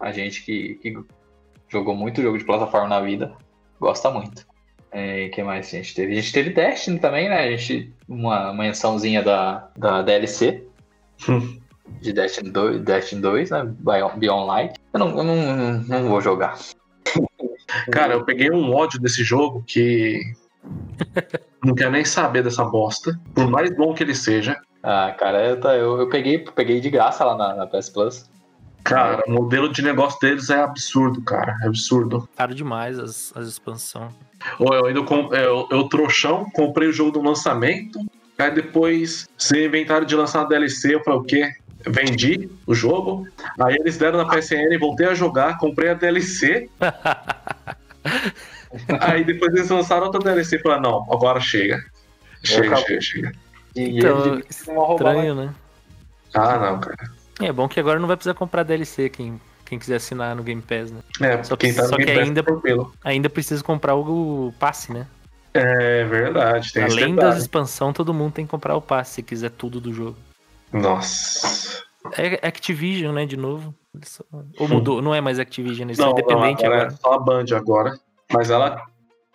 [0.00, 0.94] a gente que, que
[1.68, 3.32] jogou muito jogo de plataforma na vida,
[3.80, 4.46] gosta muito.
[4.90, 6.12] É, que mais a gente teve?
[6.12, 7.40] A gente teve Destiny também, né?
[7.44, 10.64] A gente, uma mençãozinha da, da DLC
[12.00, 13.64] de Destiny 2, Destiny 2, né?
[13.64, 14.74] Beyond Beyond Light.
[14.92, 16.58] Eu não, eu não, não vou jogar.
[17.90, 20.20] Cara, eu peguei um ódio desse jogo que.
[21.64, 23.18] Não quero nem saber dessa bosta.
[23.34, 24.56] Por mais bom que ele seja.
[24.82, 28.30] Ah, cara, eu, tá- eu, eu peguei, peguei de graça lá na, na PS Plus.
[28.82, 31.56] Cara, o modelo de negócio deles é absurdo, cara.
[31.62, 32.28] É absurdo.
[32.36, 34.12] Caro demais as, as expansões.
[34.58, 38.00] Ou eu ainda com- eu, eu trouxão, comprei o jogo do lançamento.
[38.36, 41.48] Aí depois, sem inventaram de lançar uma DLC, eu falei, o quê?
[41.86, 43.24] Vendi o jogo.
[43.60, 46.68] Aí eles deram na PSN, voltei a jogar, comprei a DLC.
[49.00, 51.82] aí depois eles lançaram outra DLC e falaram, não, agora chega.
[52.42, 53.32] Chega, chega, chega.
[53.76, 54.42] E Então,
[54.74, 55.54] roubar Estranho, né?
[56.34, 57.10] Ah, não, cara.
[57.40, 60.60] É bom que agora não vai precisar comprar DLC quem, quem quiser assinar no Game
[60.62, 61.00] Pass, né?
[61.20, 62.90] É, Só quem que- tá no só Game que Pass ainda-.
[63.04, 65.06] Ainda precisa comprar o, passe, né?
[65.54, 69.50] É verdade, tem Além das expansões, todo mundo tem que comprar o passe se quiser
[69.50, 70.16] tudo do jogo.
[70.72, 71.82] Nossa.
[72.16, 73.74] É Activision, né, de novo.
[74.58, 76.94] Ou mudou, não é mais Activision, eles são Não, não, independentes agora, agora.
[76.94, 77.98] é só a Band agora.
[78.32, 78.82] Mas ela.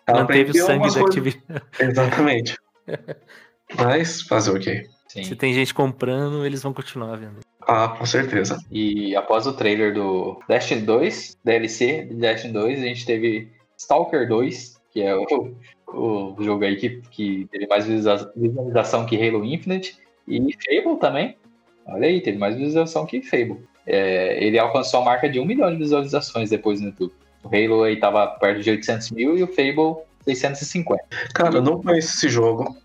[0.06, 1.42] ela Manteve o sangue da Activision.
[1.80, 2.58] Exatamente.
[3.78, 4.88] Mas fazer o quê?
[5.08, 5.24] Sim.
[5.24, 7.40] Se tem gente comprando, eles vão continuar vendo.
[7.62, 8.64] Ah, com certeza.
[8.72, 14.28] E após o trailer do Destiny 2, DLC de Destiny 2, a gente teve Stalker
[14.28, 15.54] 2, que é o,
[15.88, 21.38] o jogo aí que, que teve mais visualiza- visualização que Halo Infinite, e Fable também.
[21.86, 23.66] Olha aí, teve mais visualização que Fable.
[23.86, 27.14] É, ele alcançou a marca de 1 milhão de visualizações depois no YouTube.
[27.48, 31.04] O Halo aí tava perto de 800 mil e o Fable 650.
[31.34, 32.76] Cara, eu não conheço esse jogo.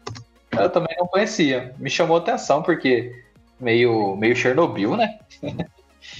[0.52, 1.74] Eu também não conhecia.
[1.78, 3.22] Me chamou atenção porque
[3.58, 5.18] meio, meio Chernobyl, né?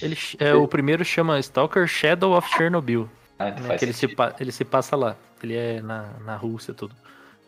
[0.01, 3.09] Ele, é, o primeiro chama Stalker Shadow of Chernobyl.
[3.39, 4.09] Ah, né, que ele se,
[4.41, 5.17] ele se passa lá.
[5.43, 6.95] Ele é na, na Rússia tudo.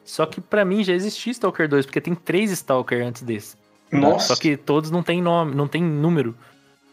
[0.05, 3.57] Só que pra mim já existia Stalker 2, porque tem três Stalker antes desse.
[3.91, 4.35] Nossa.
[4.35, 6.37] Só que todos não tem nome, não tem número.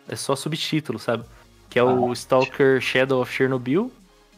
[0.07, 1.25] É só subtítulo, sabe?
[1.71, 2.13] Que é o Ah.
[2.13, 3.91] Stalker Shadow of Chernobyl,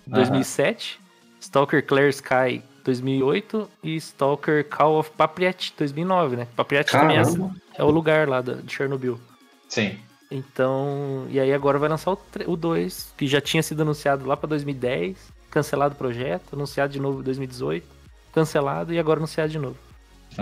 [0.08, 1.02] 2007.
[1.42, 3.70] Stalker Clear Sky, 2008.
[3.84, 6.48] E Stalker Call of Papriat, 2009, né?
[6.56, 7.52] Papriat também é, Caramba.
[7.76, 9.20] é o lugar lá da- de Chernobyl.
[9.68, 9.98] Sim.
[10.32, 12.12] Então, e aí agora vai lançar
[12.48, 15.18] o 2, que já tinha sido anunciado lá pra 2010,
[15.52, 17.86] cancelado o projeto, anunciado de novo em 2018,
[18.34, 19.78] cancelado e agora anunciado de novo.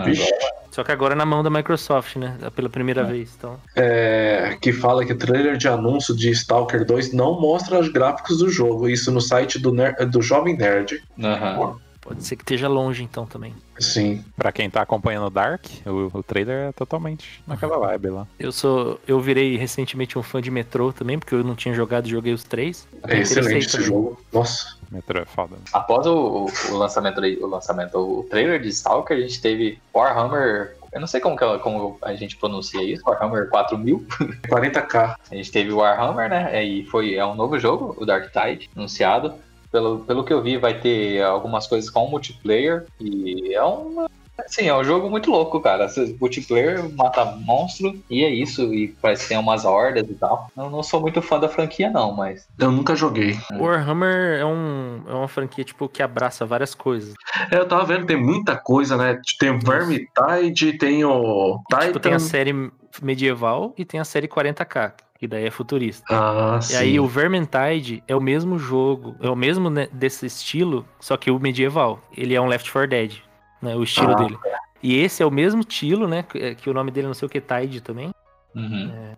[0.04, 0.30] Vixe.
[0.72, 2.36] Só que agora é na mão da Microsoft, né?
[2.56, 3.34] Pela primeira vez.
[3.38, 7.88] Então, É, que fala que o trailer de anúncio de Stalker 2 não mostra os
[7.88, 8.88] gráficos do jogo.
[8.88, 11.02] Isso no site do, Ner- do Jovem Nerd.
[11.22, 11.76] Aham.
[12.02, 13.54] Pode ser que esteja longe então também.
[13.78, 14.22] Sim.
[14.36, 18.26] Pra quem tá acompanhando o Dark, o, o trailer é totalmente naquela vibe lá.
[18.38, 22.06] Eu sou, eu virei recentemente um fã de Metro também, porque eu não tinha jogado
[22.06, 22.86] e joguei os três.
[23.08, 23.86] É excelente esse também.
[23.86, 24.20] jogo.
[24.32, 24.76] Nossa.
[24.90, 25.56] Metro é foda.
[25.72, 30.76] Após o, o lançamento, o lançamento, o trailer de Stalker, a gente teve Warhammer.
[30.92, 34.04] Eu não sei como, que, como a gente pronuncia isso, Warhammer 4000.
[34.48, 35.16] 40k.
[35.30, 36.62] A gente teve o Warhammer, né?
[36.62, 39.32] E foi, é um novo jogo, o Dark Tide, anunciado.
[39.72, 42.86] Pelo, pelo que eu vi, vai ter algumas coisas com multiplayer.
[43.00, 44.06] E é um.
[44.38, 45.86] Assim, é um jogo muito louco, cara.
[46.20, 48.72] Multiplayer mata monstro e é isso.
[48.74, 50.50] E parece que tem umas hordas e tal.
[50.56, 52.46] Eu não sou muito fã da franquia, não, mas.
[52.58, 53.38] Eu nunca joguei.
[53.52, 57.14] Warhammer é, um, é uma franquia tipo que abraça várias coisas.
[57.50, 59.20] É, eu tava vendo, tem muita coisa, né?
[59.38, 61.86] Tem o Vermintide, tem o Titan.
[61.86, 62.70] Tipo, tem a série
[63.00, 64.92] medieval e tem a série 40k,
[65.22, 66.04] que daí é futurista.
[66.10, 66.76] Ah, E sim.
[66.78, 71.30] aí o Vermintide é o mesmo jogo, é o mesmo né, desse estilo, só que
[71.30, 72.00] o medieval.
[72.16, 73.18] Ele é um Left 4 Dead,
[73.62, 73.76] né?
[73.76, 74.14] O estilo Ah.
[74.16, 74.36] dele.
[74.82, 76.24] E esse é o mesmo estilo, né?
[76.24, 78.10] Que que o nome dele é não sei o que, Tide também.
[78.52, 79.14] Uhum.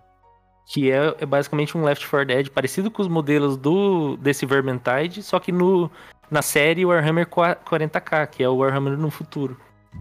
[0.67, 5.23] Que é, é basicamente um Left 4 Dead, parecido com os modelos do desse Vermintide,
[5.23, 5.91] só que no,
[6.31, 9.57] na série Warhammer 40k, que é o Warhammer no futuro.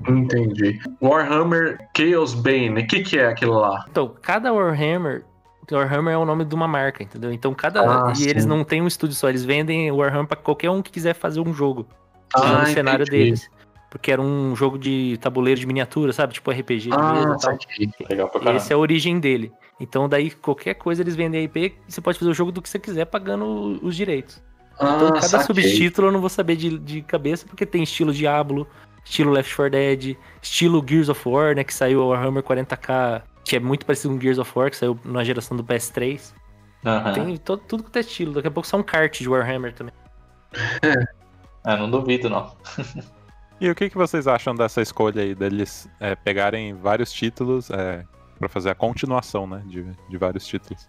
[0.06, 0.82] Entendi.
[1.02, 3.86] Warhammer Chaos Bane, o que, que é aquilo lá?
[3.90, 5.24] Então, cada Warhammer.
[5.72, 7.32] Warhammer é o nome de uma marca, entendeu?
[7.32, 7.82] Então cada.
[8.08, 8.30] Ah, e sim.
[8.30, 11.14] eles não têm um estúdio só, eles vendem o Warhammer pra qualquer um que quiser
[11.14, 11.88] fazer um jogo.
[12.36, 13.50] Ah, no cenário deles.
[13.90, 16.34] Porque era um jogo de tabuleiro de miniatura, sabe?
[16.34, 18.08] Tipo RPG de mesa Ah, e tal.
[18.10, 18.58] Legal pra caramba.
[18.58, 19.52] essa é a origem dele.
[19.80, 22.68] Então daí qualquer coisa eles vendem a IP, você pode fazer o jogo do que
[22.70, 24.42] você quiser pagando os direitos.
[24.76, 25.46] Então Ah, cada saquei.
[25.64, 28.68] subtítulo eu não vou saber de, de cabeça, porque tem estilo Diablo,
[29.06, 31.64] estilo Left 4 Dead, estilo Gears of War, né?
[31.64, 33.22] Que saiu o Warhammer 40k,
[33.54, 36.34] que é muito parecido com Gears of War, que saiu na geração do PS3.
[36.84, 37.14] Aham.
[37.14, 38.34] Tem todo, tudo que é estilo.
[38.34, 39.94] Daqui a pouco só um kart de Warhammer também.
[41.64, 42.56] É, não duvido, não.
[43.62, 48.04] E o que, que vocês acham dessa escolha aí deles é, pegarem vários títulos é,
[48.38, 49.62] para fazer a continuação, né?
[49.68, 50.86] De, de vários títulos.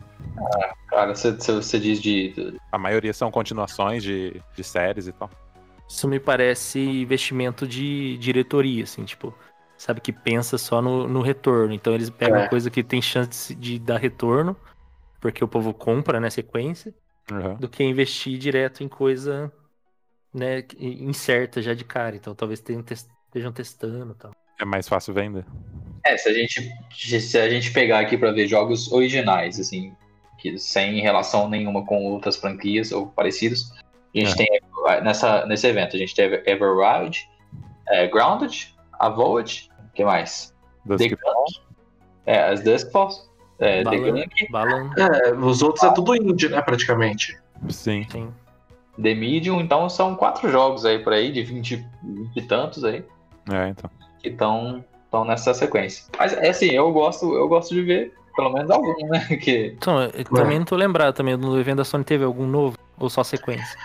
[0.88, 2.32] Cara, você, você- você diz de.
[2.32, 5.30] de- A maioria são continuações de, de séries e tal.
[5.88, 9.32] Isso me parece investimento de diretoria, assim, tipo,
[9.84, 11.74] sabe, que pensa só no, no retorno.
[11.74, 12.48] Então eles pegam É.
[12.48, 14.56] coisa que tem chance de dar retorno,
[15.20, 16.94] porque o povo compra, né, sequência,
[17.30, 17.56] Uhum.
[17.56, 19.50] do que investir direto em coisa,
[20.32, 22.16] né, incerta já de cara.
[22.16, 24.32] Então talvez estejam testando e tal.
[24.58, 25.44] É mais fácil vender.
[26.06, 26.70] É, se a gente,
[27.20, 29.94] se a gente pegar aqui pra ver jogos originais, assim,
[30.38, 33.70] que sem relação nenhuma com outras franquias ou parecidos,
[34.14, 34.36] a gente É.
[34.36, 34.60] tem
[35.02, 37.26] nessa, nesse evento, a gente teve Everwild,
[37.88, 40.52] é, Grounded, Avowed, o que mais?
[40.84, 41.60] Das The Gunk,
[42.26, 46.60] é, as Duskfalls, é, The Balan, Gunk, Balan, É, os outros é tudo indie, né,
[46.60, 47.38] praticamente.
[47.68, 48.06] Sim.
[48.10, 48.28] sim.
[49.00, 53.04] The Medium, então são quatro jogos aí por aí, de 20, 20 e tantos aí,
[53.50, 53.90] É, então.
[54.20, 54.84] que estão
[55.26, 56.04] nessa sequência.
[56.18, 59.20] Mas é assim, eu gosto, eu gosto de ver pelo menos algum, né?
[59.42, 62.76] Que Então, eu também não tô lembrado também, no evento da Sony teve algum novo?
[62.98, 63.76] Ou só sequência?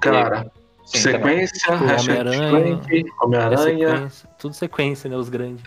[0.00, 0.50] Cara,
[0.84, 2.80] sim, sequência, Homem-Aranha.
[2.90, 5.64] É Homem-Aranha, sequência, tudo sequência, né, os grandes.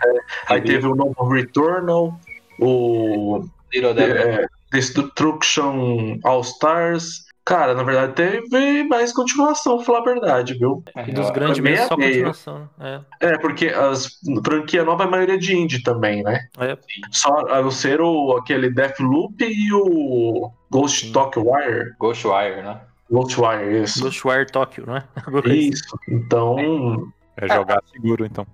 [0.48, 2.18] aí teve o novo Returnal,
[2.60, 7.26] o é, Destruction All Stars.
[7.44, 10.84] Cara, na verdade teve mais continuação, pra falar a verdade, viu?
[11.06, 12.12] E dos Eu- grandes mesmo, só meio.
[12.12, 13.00] continuação, né?
[13.20, 16.46] É, porque as franquia nova é a maioria de indie também, né?
[16.58, 16.78] É, é.
[17.10, 21.12] Só a não ser o, aquele Deathloop e o Ghost Sim.
[21.12, 21.94] Talk Wire.
[21.98, 22.82] Ghostwire, né?
[23.10, 24.02] Ghostwire, isso.
[24.02, 25.04] Ghostwire Tokyo, não é?
[25.16, 25.68] Assim.
[25.70, 25.98] Isso.
[26.08, 28.46] Então, É jogar seguro, então.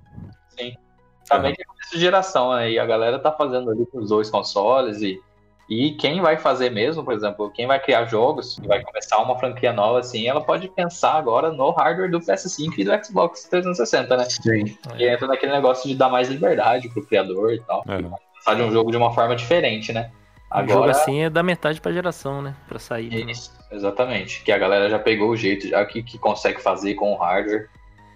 [1.28, 5.20] Também tem essa geração aí, a galera tá fazendo ali com os dois consoles e,
[5.68, 9.38] e quem vai fazer mesmo, por exemplo, quem vai criar jogos e vai começar uma
[9.38, 14.16] franquia nova assim, ela pode pensar agora no hardware do PS5 e do Xbox 360,
[14.16, 14.24] né?
[14.28, 14.78] sim.
[14.98, 17.82] E entra naquele negócio de dar mais liberdade pro criador e tal.
[17.88, 18.02] É.
[18.34, 20.10] Pensar de um jogo de uma forma diferente, né?
[20.52, 22.54] Um jogo Agora, assim é da metade pra geração, né?
[22.68, 23.28] Pra sair.
[23.28, 24.42] Isso, exatamente.
[24.42, 27.68] Que a galera já pegou o jeito, já que, que consegue fazer com o hardware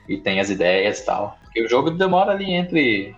[0.08, 1.38] e tem as ideias e tal.
[1.44, 3.14] Porque o jogo demora ali entre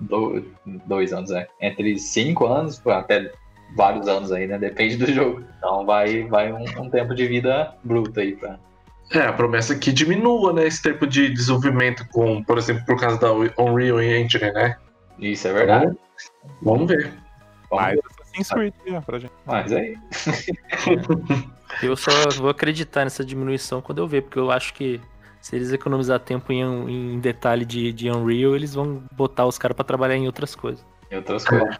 [0.00, 0.44] do-
[0.86, 1.46] dois anos, né?
[1.60, 3.32] Entre cinco anos até
[3.76, 4.58] vários anos aí, né?
[4.58, 5.42] Depende do jogo.
[5.58, 8.58] Então vai, vai um, um tempo de vida bruto aí pra.
[9.12, 12.98] É, a promessa é que diminua, né, esse tempo de desenvolvimento com, por exemplo, por
[12.98, 13.32] causa da
[13.62, 14.76] Unreal Engine, né?
[15.18, 15.94] Isso é verdade.
[16.62, 17.12] Vamos ver.
[17.70, 18.02] Vamos Mais ver.
[18.40, 19.32] Assassin's Creed ó, pra gente.
[19.46, 19.96] Mas aí.
[21.82, 25.00] Eu só vou acreditar nessa diminuição quando eu ver, porque eu acho que
[25.40, 29.74] se eles economizar tempo em, em detalhe de, de Unreal, eles vão botar os caras
[29.74, 30.84] pra trabalhar em outras coisas.
[31.10, 31.78] E outras coisas.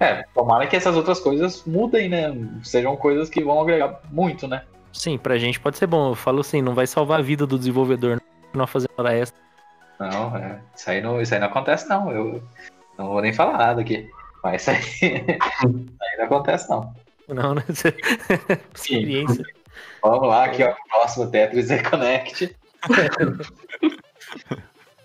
[0.00, 2.34] É, tomara que essas outras coisas mudem, né?
[2.62, 4.64] Sejam coisas que vão agregar muito, né?
[4.92, 6.10] Sim, pra gente pode ser bom.
[6.10, 8.20] Eu falo assim, não vai salvar a vida do desenvolvedor,
[8.52, 9.40] não fazer hora extra.
[9.98, 12.10] Não, é, isso, aí não, isso aí não acontece, não.
[12.10, 12.42] Eu
[12.98, 14.10] não vou nem falar nada aqui.
[14.42, 14.96] Mas isso aí, isso
[16.00, 16.94] aí não acontece, não.
[17.28, 17.62] Não, né?
[18.74, 19.44] Experiência.
[20.02, 20.74] Vamos lá, aqui, ó.
[20.88, 22.56] Próximo Tetris Reconnect.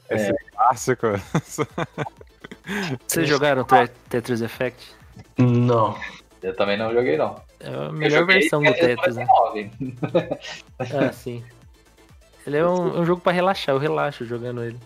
[0.10, 1.08] Esse clássico.
[3.08, 3.66] Vocês jogaram
[4.10, 4.96] Tetris Effect?
[5.38, 5.96] Não.
[6.42, 7.42] Eu também não joguei, não.
[7.60, 9.26] É a melhor versão do Tetris Tetris, né?
[9.26, 9.72] 99.
[10.80, 11.44] Ah, sim.
[12.46, 14.80] Ele é um, um jogo pra relaxar, eu relaxo jogando ele.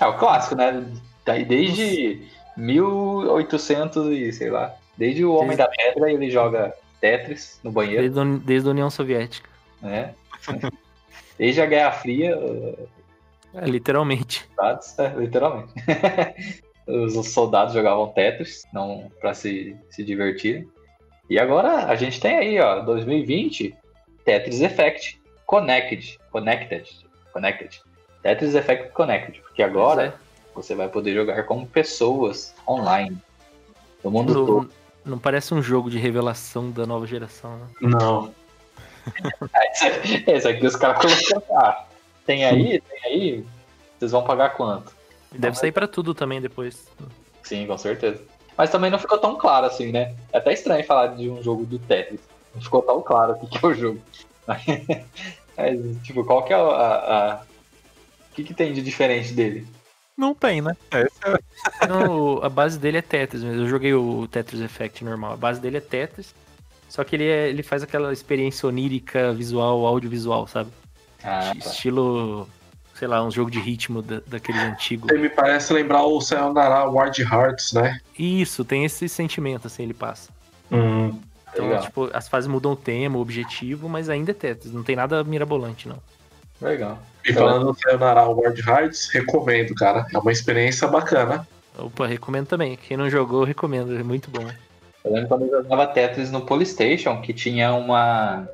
[0.00, 0.84] É o clássico, né?
[1.24, 2.26] Daí desde
[2.56, 4.74] 1800 e sei lá.
[4.96, 8.90] Desde o Homem da Pedra ele joga Tetris no banheiro, Desde, a- desde a União
[8.90, 9.48] Soviética.
[9.82, 10.14] né?
[11.36, 12.38] Desde a Guerra Fria,
[13.54, 14.46] É, literalmente.
[14.54, 15.72] soldados, é, literalmente.
[16.86, 20.68] os, os soldados jogavam Tetris, não para se, se divertirem.
[21.28, 23.74] E agora a gente tem aí, ó, 2020,
[24.24, 26.88] Tetris Effect Connected, Connected,
[27.32, 27.80] Connected.
[28.22, 30.23] Tetris Effect Connected, porque agora Pois
[30.54, 33.16] você vai poder jogar com pessoas online
[34.02, 34.70] no mundo Não, todo.
[35.04, 37.66] não parece um jogo de revelação da nova geração, né?
[37.80, 38.34] Não.
[40.26, 40.98] Esse aqui os caras
[41.30, 41.42] colocaram.
[41.58, 41.84] Ah,
[42.26, 43.44] tem aí, tem aí,
[43.98, 44.92] vocês vão pagar quanto?
[45.32, 46.86] E deve sair pra tudo também depois.
[47.42, 48.22] Sim, com certeza.
[48.56, 50.14] Mas também não ficou tão claro assim, né?
[50.32, 52.20] É até estranho falar de um jogo do Tetris.
[52.54, 54.00] Não ficou tão claro o que, é o jogo.
[55.56, 56.60] Mas, tipo, qual que é a.
[56.60, 57.42] a- a-
[58.30, 59.66] O que, que tem de diferente dele?
[60.16, 60.76] Não tem, né?
[60.92, 61.18] Esse
[61.82, 63.62] é- Não, a base dele é Tetris mesmo.
[63.62, 65.32] Eu joguei o Tetris Effect normal.
[65.32, 66.34] A base dele é Tetris.
[66.88, 70.70] Só que ele, é- ele faz aquela experiência onírica, visual, audiovisual, sabe?
[71.24, 71.54] Ah, tá.
[71.70, 72.48] Estilo,
[72.94, 75.10] sei lá, um jogo de ritmo da, daqueles antigos.
[75.10, 77.98] Ele me parece lembrar o Sayonara Wild Hearts, né?
[78.16, 80.30] Isso, tem esse sentimento, assim, ele passa.
[80.70, 81.18] Hum.
[81.52, 81.82] Então, Legal.
[81.82, 84.72] tipo, as fases mudam o tema, o objetivo, mas ainda é Tetris.
[84.72, 85.98] Não tem nada mirabolante, não.
[86.60, 87.00] Legal.
[87.24, 90.06] E falando do Sayonara Wild Hearts, recomendo, cara.
[90.12, 91.46] É uma experiência bacana.
[91.78, 92.76] Opa, recomendo também.
[92.76, 93.98] Quem não jogou, eu recomendo.
[93.98, 94.46] É muito bom.
[95.04, 98.48] Eu lembro quando eu jogava Tetris no Polystation, que tinha uma,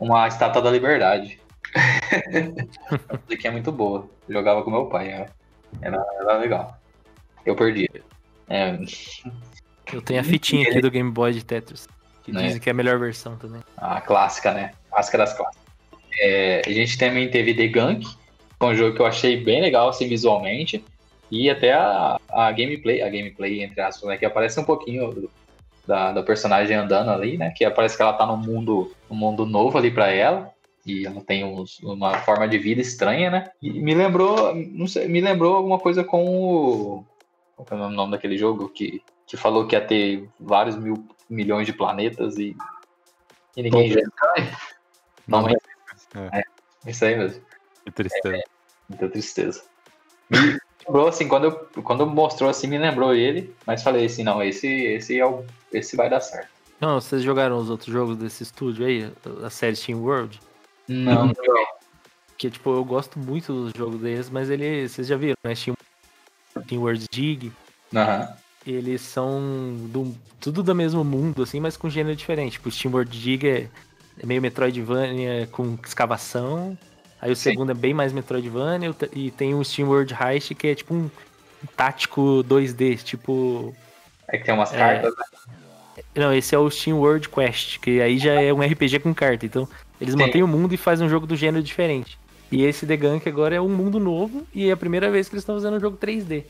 [0.00, 1.40] uma estátua da liberdade.
[1.74, 4.08] Essa daqui é muito boa.
[4.28, 5.30] Eu jogava com meu pai, era,
[5.82, 6.78] era, era legal.
[7.44, 7.88] Eu perdi.
[8.48, 8.78] É,
[9.92, 11.86] Eu tenho a fitinha aqui do Game Boy de Tetris.
[12.22, 12.42] Que Né?
[12.44, 13.60] dizem que é a melhor versão também.
[13.76, 14.72] a clássica, né?
[14.90, 15.63] Clássica das clássicas.
[16.20, 18.16] É, a gente também teve The Gunk, que
[18.60, 20.84] é um jogo que eu achei bem legal, assim, visualmente.
[21.30, 24.16] E até a, a gameplay, a gameplay, entre aspas, né?
[24.16, 25.28] Que aparece um pouquinho
[25.86, 27.52] da, da personagem andando ali, né?
[27.56, 30.50] Que parece que ela tá num mundo, um mundo novo ali pra ela.
[30.86, 33.50] E ela tem uns- uma forma de vida estranha, né?
[33.60, 37.04] E me lembrou, não sei, me lembrou alguma coisa com o.
[37.56, 41.66] Qual é o nome daquele jogo que, que falou que ia ter vários mil milhões
[41.66, 42.54] de planetas e,
[43.56, 44.12] e ninguém Tom joga.
[45.26, 45.73] Não, mas É.
[46.14, 47.42] é isso aí mesmo.
[47.84, 48.42] Que tristeza.
[48.88, 49.62] Muita tristeza.
[50.30, 54.42] Me lembrou, assim, quando, eu, quando mostrou assim, me lembrou ele, mas falei assim, não,
[54.42, 56.48] esse, esse, é o, esse vai dar certo.
[56.80, 59.10] Não, vocês jogaram os outros jogos desse estúdio aí?
[59.42, 60.40] A série Steam World?
[60.88, 61.32] Não,
[62.36, 65.54] Que, tipo, eu gosto muito dos jogos deles, mas ele, vocês já viram, né?
[65.54, 65.76] Steam,
[66.64, 67.52] Steam World Dig.
[67.94, 68.28] Aham.
[68.66, 72.52] Eles são do, tudo do mesmo mundo, assim, mas com gênero diferente.
[72.52, 73.68] Tipo, o Steam World Dig é,
[74.18, 76.76] é meio Metroidvania com escavação.
[77.20, 77.50] Aí o Sim.
[77.50, 78.94] segundo é bem mais Metroidvania.
[79.12, 81.10] E tem o Steam World Heist, que é tipo um
[81.76, 83.74] tático 2D, tipo...
[84.28, 84.78] É que tem umas É.
[84.78, 85.24] cartas, né?
[86.14, 89.46] Não, esse é o Steam World Quest, que aí já é um RPG com carta.
[89.46, 89.68] Então,
[90.00, 90.20] eles Sim.
[90.20, 92.18] mantêm o mundo e fazem um jogo do gênero diferente.
[92.52, 95.34] E esse The Gunk agora é um mundo novo e é a primeira vez que
[95.34, 96.44] eles estão fazendo um jogo 3D.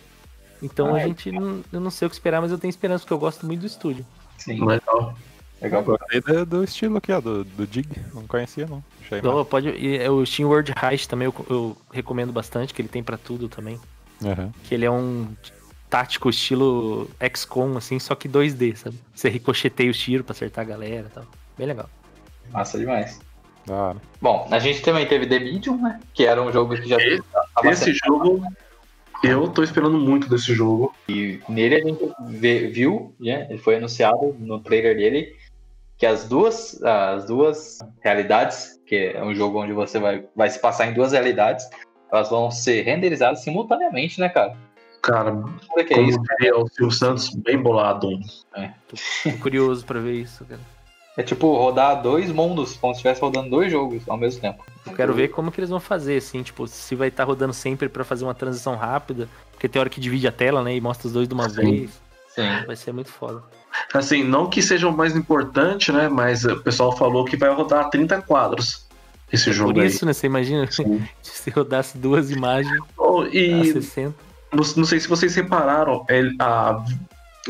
[0.62, 1.06] Então Ah, a é.
[1.08, 3.46] gente não, eu não sei o que esperar, mas eu tenho esperança porque eu gosto
[3.46, 4.04] muito do estúdio.
[4.38, 5.14] Sim, Legal.
[5.60, 5.82] Legal.
[5.82, 7.88] Gostei do, do estilo aqui, ó, do, do Dig.
[8.12, 8.82] Não conhecia, não.
[9.02, 12.80] Achei Então, pode, e é o Steam World Heist também eu, eu recomendo bastante, que
[12.82, 13.78] ele tem pra tudo também.
[14.24, 14.52] Aham.
[14.64, 15.28] Que ele é um
[15.90, 18.98] tático estilo XCOM, assim, só que 2D, sabe?
[19.14, 21.24] Você ricocheteia os tiros pra acertar a galera e tal.
[21.56, 21.88] Bem legal.
[22.50, 23.20] Massa demais.
[23.68, 23.96] Hora.
[24.20, 26.00] Bom, a gente também teve The Medium, né?
[26.12, 27.22] Que era um jogo que já Esse-
[27.54, 28.42] tava Esse jogo,
[29.22, 30.94] eu tô esperando muito desse jogo.
[31.48, 33.46] Nele a gente vê- viu, né?
[33.48, 35.34] Ele foi anunciado no trailer dele
[35.96, 40.58] que as duas, as duas realidades, que é um jogo onde você vai, vai se
[40.58, 41.68] passar em duas realidades,
[42.12, 44.56] elas vão ser renderizadas simultaneamente, né, cara?
[45.02, 45.34] Cara,
[45.70, 46.18] Olha que é isso.
[46.38, 48.08] diria o Silvio Santos, bem bolado.
[48.88, 50.60] Tô curioso pra ver isso, cara.
[51.16, 54.64] É tipo rodar dois mundos, como se estivesse rodando dois jogos ao mesmo tempo.
[54.84, 57.88] Eu quero ver como que eles vão fazer, assim, tipo, se vai estar rodando sempre
[57.88, 61.06] pra fazer uma transição rápida, porque tem hora que divide a tela, né, e mostra
[61.06, 61.54] os dois de uma Sim.
[61.54, 62.00] vez.
[62.30, 62.66] Sim.
[62.66, 63.44] Vai ser muito foda.
[63.92, 66.08] Assim, não que seja o mais importante, né?
[66.08, 68.84] Mas o pessoal falou que vai rodar 30 quadros
[69.32, 69.88] esse jogo Por aí.
[69.88, 71.02] isso, né, você imagina Sim.
[71.22, 74.14] se rodasse duas imagens Oh, a e 60.
[74.52, 76.84] não, não sei se vocês repararam, ele- a-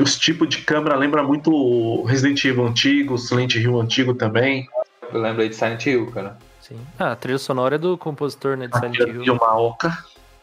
[0.00, 4.66] os tipos de câmera lembra muito o Resident Evil antigo, Silent Hill antigo também.
[5.12, 6.36] Eu lembrei de Silent Hill, cara.
[6.60, 6.78] Sim.
[6.98, 9.22] Ah, a trilha sonora é do compositor, né, de Silent Hill.
[9.24, 9.96] Yamaoka.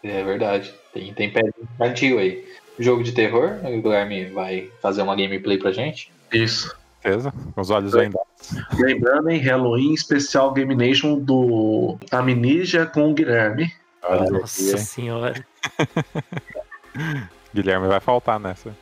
[0.03, 0.73] É verdade.
[0.93, 2.45] Tem, tem pé de Silent Hill aí.
[2.81, 6.11] Jogo de terror, o Guilherme vai fazer uma gameplay pra gente.
[6.33, 6.75] Isso.
[7.01, 7.33] Certeza?
[7.55, 8.27] Com os olhos vendados.
[8.79, 13.71] Lembrando, hein, Halloween especial Game Nation do Amnesia com o Guilherme.
[14.29, 14.77] Nossa hein?
[14.77, 15.45] senhora.
[17.53, 18.75] Guilherme vai faltar nessa.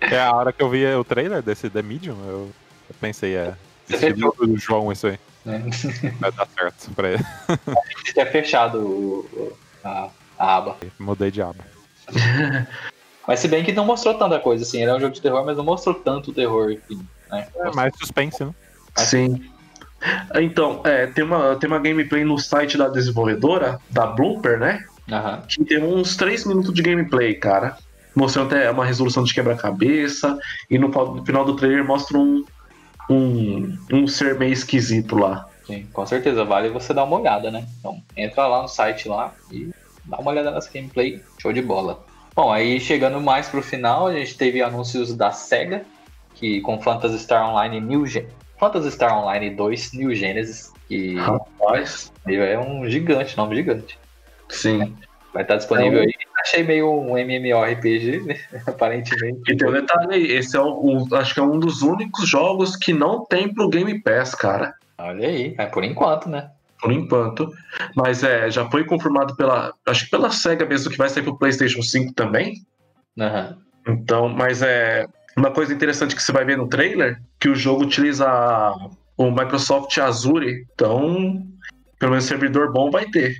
[0.00, 2.50] É a hora que eu vi o trailer desse The Medium, eu,
[2.88, 3.54] eu pensei, é.
[3.88, 5.18] Você Estilo do João, isso aí.
[5.44, 5.64] Né?
[6.20, 7.24] Vai dar certo pra ele.
[8.12, 10.76] Tinha fechado o- a, a aba.
[10.98, 11.64] Mudei de aba.
[13.28, 14.80] Mas se bem que não mostrou tanta coisa, assim.
[14.80, 16.70] Ele é um jogo de terror, mas não mostrou tanto terror.
[16.70, 17.46] Assim, né?
[17.56, 18.54] É mais suspense, né?
[18.96, 19.44] Sim.
[20.36, 24.82] Então, é, tem, uma, tem uma gameplay no site da desenvolvedora, da Blooper, né?
[25.10, 25.42] Aham.
[25.46, 27.76] Que tem uns 3 minutos de gameplay, cara.
[28.14, 30.38] Mostrando até uma resolução de quebra-cabeça.
[30.70, 32.44] E no, no final do trailer mostra um,
[33.10, 35.46] um, um ser meio esquisito lá.
[35.66, 36.44] Sim, com certeza.
[36.46, 37.66] Vale você dar uma olhada, né?
[37.78, 39.70] Então, entra lá no site lá e
[40.08, 42.04] dá uma olhada nessa gameplay, show de bola.
[42.34, 45.82] Bom, aí chegando mais pro final, a gente teve anúncios da SEGA,
[46.34, 48.26] que com Phantasy Star Online New Gen
[48.58, 53.98] Phantasy Star Online 2 New Genesis, que Rapaz, é um gigante, nome gigante.
[54.48, 54.96] sim.
[55.32, 56.12] Vai estar disponível É um- aí.
[56.40, 58.40] Achei meio um MMORPG, né?
[58.66, 59.40] aparentemente.
[59.52, 60.68] E tem um detalhe aí, esse é o,
[61.10, 64.72] o- acho que é um dos únicos jogos que não tem pro Game Pass, cara.
[64.98, 66.50] Olha aí, é por enquanto, né?
[66.80, 67.50] Por enquanto.
[67.96, 69.74] Mas é, já foi confirmado pela.
[69.86, 72.64] Acho que pela SEGA mesmo que vai sair pro PlayStation 5 também.
[73.18, 73.58] Aham.
[73.86, 75.06] Então, mas é.
[75.36, 78.26] Uma coisa interessante que você vai ver no trailer, que o jogo utiliza
[79.16, 80.66] o Microsoft Azure.
[80.74, 81.46] Então,
[81.98, 83.36] pelo menos servidor bom vai ter.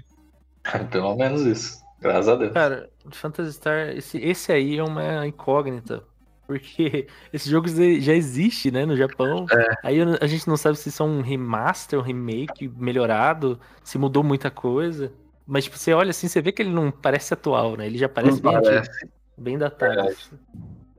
[0.90, 1.78] Pelo menos isso.
[2.00, 2.52] Graças a Deus.
[2.52, 6.04] Cara, Phantasy Star, esse, esse aí é uma incógnita.
[6.48, 9.46] Porque esse jogo já existe, né, no Japão.
[9.84, 14.24] Aí eu- a gente não sabe se são um remaster, um remake melhorado, se mudou
[14.24, 15.12] muita coisa.
[15.46, 17.86] Mas, tipo, você olha assim, você vê que ele não parece atual, né?
[17.86, 18.90] Ele já parece Não bem parece.
[18.90, 20.08] antigo, bem datado.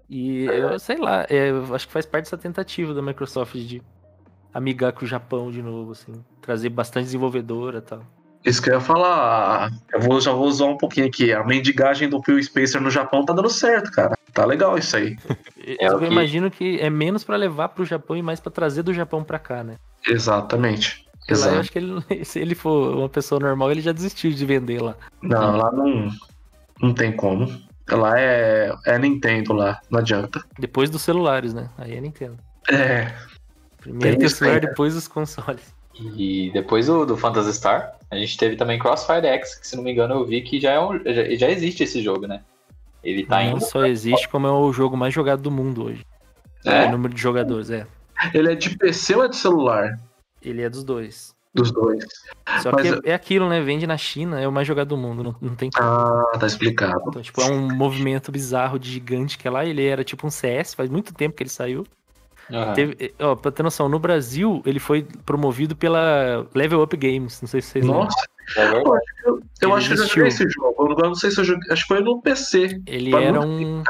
[0.08, 3.82] E eu sei lá, é, eu acho que faz parte dessa tentativa da Microsoft de
[4.54, 6.14] amigar com o Japão de novo, assim.
[6.41, 8.04] Trazer bastante desenvolvedora e tal.
[8.43, 9.70] Isso que eu ia falar.
[9.93, 11.32] Eu vou, já vou usar um pouquinho aqui.
[11.34, 14.16] A mendigagem do Phil Spacer no Japão tá dando certo, cara.
[14.34, 15.17] Tá legal isso aí.
[15.80, 18.51] É eu o que- imagino que é menos pra levar pro Japão e mais pra
[18.51, 19.75] trazer do Japão pra cá, né?
[20.07, 21.05] Exatamente.
[21.05, 21.59] Lá, eu Exato.
[21.59, 24.95] acho que ele, se ele for uma pessoa normal, ele já desistiu de vender lá.
[25.21, 26.09] Não, lá não,
[26.82, 27.47] não tem como.
[27.89, 30.43] Lá é, é Nintendo lá, não adianta.
[30.59, 31.69] Depois dos celulares, né?
[31.77, 32.38] Aí é Nintendo.
[32.69, 33.11] É,
[33.80, 34.67] Primeiro Tem isso celular, aí, né?
[34.67, 35.73] depois os consoles.
[35.95, 39.84] E depois do, do Phantasy Star, a gente teve também Crossfire X, que se não
[39.84, 42.41] me engano eu vi que já, é um- já, já existe esse jogo, né?
[43.04, 43.62] Ele tá não indo.
[43.66, 46.06] só existe como é o jogo mais jogado do mundo hoje.
[46.66, 46.86] É?
[46.88, 47.88] O número de jogadores, é.
[48.34, 49.97] ele é de PC ou é de celular?
[50.41, 51.34] Ele é dos dois.
[51.54, 52.04] Dos dois.
[52.62, 53.60] Só Mas que eu- é, é aquilo, né?
[53.62, 55.88] Vende na China, é o mais jogado do mundo, não, não tem como.
[55.88, 57.02] Ah, tá explicado.
[57.08, 59.66] Então, tipo, é um movimento bizarro de gigante que é lá.
[59.66, 61.86] Ele era tipo um CS, faz muito tempo que ele saiu.
[62.74, 67.39] Teve, ó, pra ter noção, no Brasil, ele foi promovido pela Level Up Games.
[67.41, 68.04] Não sei se vocês lembram.
[68.06, 68.28] Nossa,
[68.58, 69.06] É verdade.
[69.62, 70.26] Eu, acho que eu já existiu.
[70.26, 70.95] joguei esse jogo.
[71.01, 71.72] Eu não sei se eu joguei.
[71.72, 72.82] Acho que foi no PC.
[72.86, 73.84] Ele era um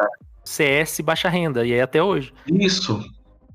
[0.43, 2.33] CS baixa renda, e é até hoje.
[2.47, 3.03] Isso.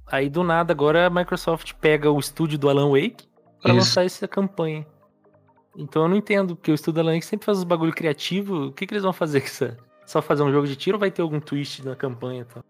[0.06, 3.24] Aí do nada, agora a Microsoft pega o estúdio do Alan Wake
[3.62, 3.78] pra Isso.
[3.80, 4.86] lançar essa campanha.
[5.76, 8.66] Então eu não entendo, porque o estúdio do Alan Wake sempre faz os bagulho criativo.
[8.66, 9.76] O que, que eles vão fazer com isso?
[10.06, 12.62] Só fazer um jogo de tiro ou vai ter algum twist na campanha e tal?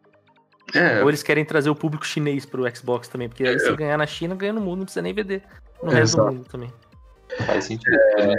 [0.74, 3.98] É, Ou eles querem trazer o público chinês pro Xbox também, porque aí se ganhar
[3.98, 5.42] na China, ganha no mundo, não precisa nem vender
[5.82, 6.34] no resto do Exato.
[6.36, 6.72] mundo também.
[7.46, 7.90] Faz sentido.
[7.92, 8.34] né?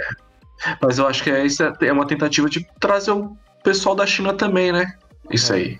[0.82, 4.32] Mas eu acho que é, isso é uma tentativa de trazer o pessoal da China
[4.34, 4.86] também, né?
[5.30, 5.56] Isso É.
[5.56, 5.78] aí.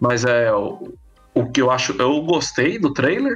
[0.00, 0.92] Mas é o,
[1.34, 1.92] o que eu acho.
[2.00, 3.34] Eu gostei do trailer,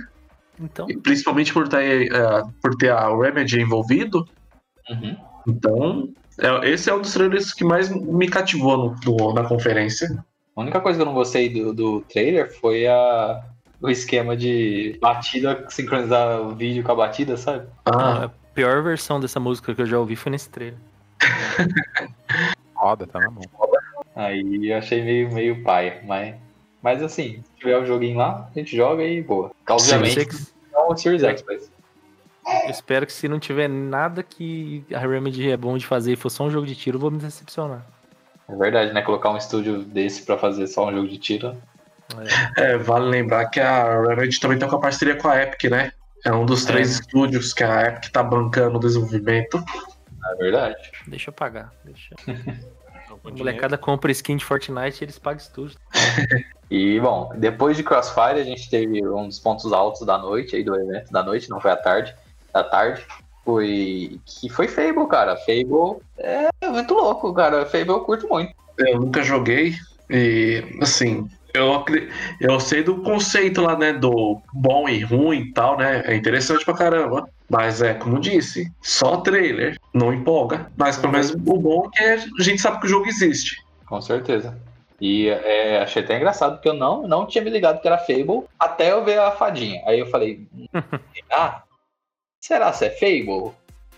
[0.60, 4.24] Então, principalmente por ter, é, por ter a Remedy envolvido.
[4.90, 5.16] Uhum.
[5.46, 6.08] Então,
[6.40, 10.08] é- esse é um dos trailers que mais me cativou no- no- na conferência.
[10.56, 13.40] A única coisa que eu não gostei do, do trailer foi a,
[13.80, 17.68] o esquema de batida, sincronizar o vídeo com a batida, sabe?
[17.86, 18.28] Ah, a
[18.58, 20.78] pior versão dessa música que eu já ouvi foi nesse trailer.
[22.74, 23.42] Roda, tá na mão.
[24.16, 26.34] Aí eu achei meio, meio paia, mas,
[26.82, 29.52] mas assim, se tiver o joguinho lá, a gente joga e boa.
[29.68, 30.36] Obviamente, que-
[30.72, 31.70] não o Series X, mas
[32.64, 36.16] eu espero que se não tiver nada que a Remedy é bom de fazer e
[36.16, 37.86] for só um jogo de tiro, eu vou me decepcionar.
[38.48, 39.02] é verdade, né?
[39.02, 41.56] Colocar um estúdio desse pra fazer só um jogo de tiro.
[42.56, 42.72] É.
[42.72, 45.92] é, vale lembrar que a Remedy também tem uma parceria com a Epic, né?
[46.24, 47.00] É um dos três É.
[47.00, 49.62] estúdios que a Epic tá bancando o desenvolvimento.
[50.32, 50.90] É verdade.
[51.06, 51.72] Deixa eu pagar.
[51.84, 52.14] Deixa.
[53.24, 55.78] A molecada compra skin de Fortnite e eles pagam estúdio.
[56.70, 60.62] E, bom, depois de Crossfire, a gente teve um dos pontos altos da noite, aí
[60.62, 62.14] do evento da noite, não foi à tarde,
[62.52, 63.02] da tarde,
[63.42, 65.34] foi que foi Fable, cara.
[65.38, 67.64] Fable é muito louco, cara.
[67.64, 68.52] Fable eu curto muito.
[68.76, 69.76] Eu nunca joguei
[70.10, 71.26] e, assim,
[71.58, 71.84] eu,
[72.40, 76.02] eu sei do conceito lá, né, do bom e ruim e tal, né?
[76.06, 77.28] É interessante pra caramba.
[77.48, 80.70] Mas é, como disse, só trailer, não empolga.
[80.76, 83.56] Mas pelo menos o bom é que a gente sabe que o jogo existe.
[83.86, 84.56] Com certeza.
[85.00, 88.44] E é, achei até engraçado, porque eu não, não tinha me ligado que era Fable
[88.58, 89.82] até eu ver a fadinha.
[89.86, 90.46] Aí eu falei,
[91.30, 91.62] ah,
[92.40, 93.52] será que é Fable?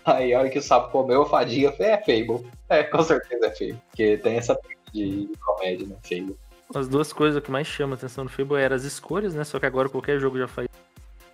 [0.05, 2.47] Aí a hora que o sapo comeu a fadinha, eu falei, é Fable.
[2.69, 3.81] É, com certeza é Fable.
[3.89, 4.57] Porque tem essa
[4.93, 6.37] de comédia no Fable.
[6.73, 9.43] As duas coisas que mais chamam a atenção no Fable eram as escolhas, né?
[9.43, 10.67] Só que agora qualquer jogo já faz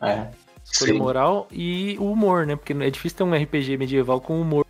[0.02, 0.28] É,
[0.64, 0.98] escolha Sim.
[1.00, 2.56] moral e o humor, né?
[2.56, 4.66] Porque é difícil ter um RPG medieval com humor,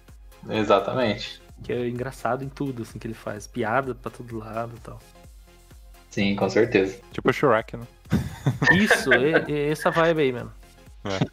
[0.49, 1.41] exatamente.
[1.63, 3.47] que é engraçado em tudo, assim, que ele faz.
[3.47, 4.99] Piada pra todo lado e tal.
[6.09, 6.99] Sim, com certeza.
[7.11, 7.88] Tipo o Shrek, né?
[8.72, 10.51] Isso, é, é essa vibe aí mesmo.
[11.03, 11.26] Fa-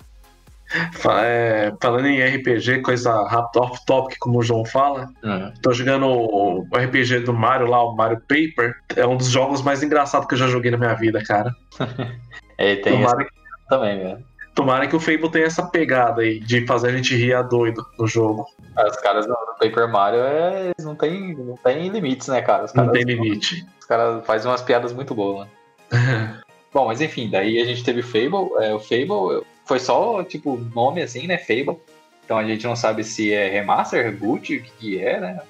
[1.22, 3.12] é, falando em RPG, coisa
[3.56, 5.52] off-topic, como o João fala, Hum.
[5.62, 8.74] tô jogando o o RPG do Mario lá, o Mario Paper.
[8.96, 11.50] É um dos jogos mais engraçados que eu já joguei na minha vida, cara.
[12.56, 13.30] É, tem Tomara, esse
[13.68, 14.24] também, velho.
[14.54, 17.84] tomara que o Fable tenha essa pegada aí, de fazer a gente rir a doido
[17.98, 18.46] no jogo.
[18.76, 22.66] Ah, Os caras no Paper Mario é, não tem, não tem limites, né, cara?
[22.76, 23.66] Não tem limite.
[23.80, 25.48] os caras fazem umas piadas muito boas,
[25.90, 26.40] né?
[26.72, 28.54] Bom, mas enfim, daí a gente teve Fable.
[28.64, 31.38] É, o Fable foi só, tipo, nome assim, né?
[31.38, 31.78] Fable.
[32.24, 35.40] Então a gente não sabe se é remaster, reboot, o que, que é, né?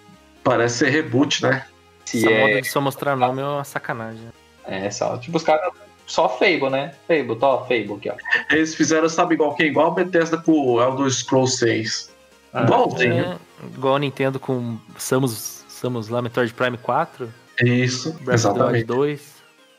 [0.42, 1.64] Parece ser reboot, né?
[2.04, 4.28] Se Essa é, moda de só mostrar nome é uma sacanagem.
[4.66, 5.72] é só, tipo, os caras.
[6.06, 6.92] Só Fable, né?
[7.08, 8.14] Fable, tó, Fable aqui, ó.
[8.50, 12.12] Eles fizeram, sabe, igual que igual a Bethesda com o Elder Scrolls 6.
[12.52, 13.24] Ah, Igualzinho.
[13.24, 13.38] É,
[13.74, 18.84] igual a Nintendo com Samus, Samus lá, Metroid Prime 4, Isso, Breath exatamente.
[18.84, 19.34] 2.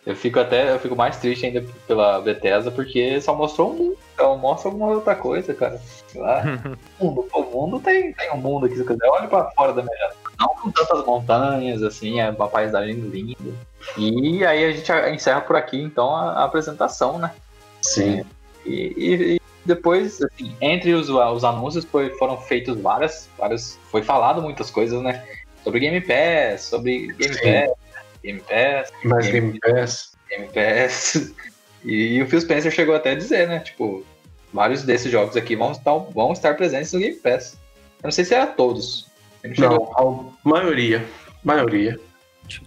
[0.06, 3.98] Eu fico até, eu fico mais triste ainda pela Bethesda, porque só mostrou um mundo,
[4.16, 5.80] então mostra alguma outra coisa, cara.
[6.08, 6.42] Sei lá.
[7.00, 9.74] o mundo, o mundo tem, tem um mundo aqui, se você quiser, olha pra fora
[9.74, 10.16] da minha janela.
[10.40, 13.54] Não com tantas montanhas, assim, é uma paisagem linda.
[13.98, 17.32] E aí a gente encerra por aqui, então, a, a apresentação, né?
[17.82, 18.24] Sim.
[18.66, 23.80] E, e- e depois, assim, entre os, os anúncios foi- foram feitos várias, várias.
[23.92, 25.24] Foi falado muitas coisas, né?
[25.64, 27.40] Sobre Game Pass, sobre Game Sim.
[27.42, 27.76] Pass,
[28.24, 30.16] Game Pass, Mais Game Pass.
[30.30, 31.34] Game Pass.
[31.86, 33.60] E o Phil Spencer chegou até a dizer, né?
[33.60, 34.04] Tipo,
[34.52, 37.58] vários desses jogos aqui vão estar, vão estar presentes no Game Pass.
[38.02, 39.08] Eu não sei se era todos.
[39.44, 41.06] Ele não a maioria.
[41.44, 42.00] Maioria.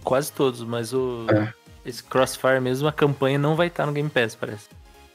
[0.03, 1.27] Quase todos, mas o.
[1.29, 1.53] É.
[1.85, 4.67] Esse Crossfire mesmo, a campanha não vai estar no Game Pass, parece.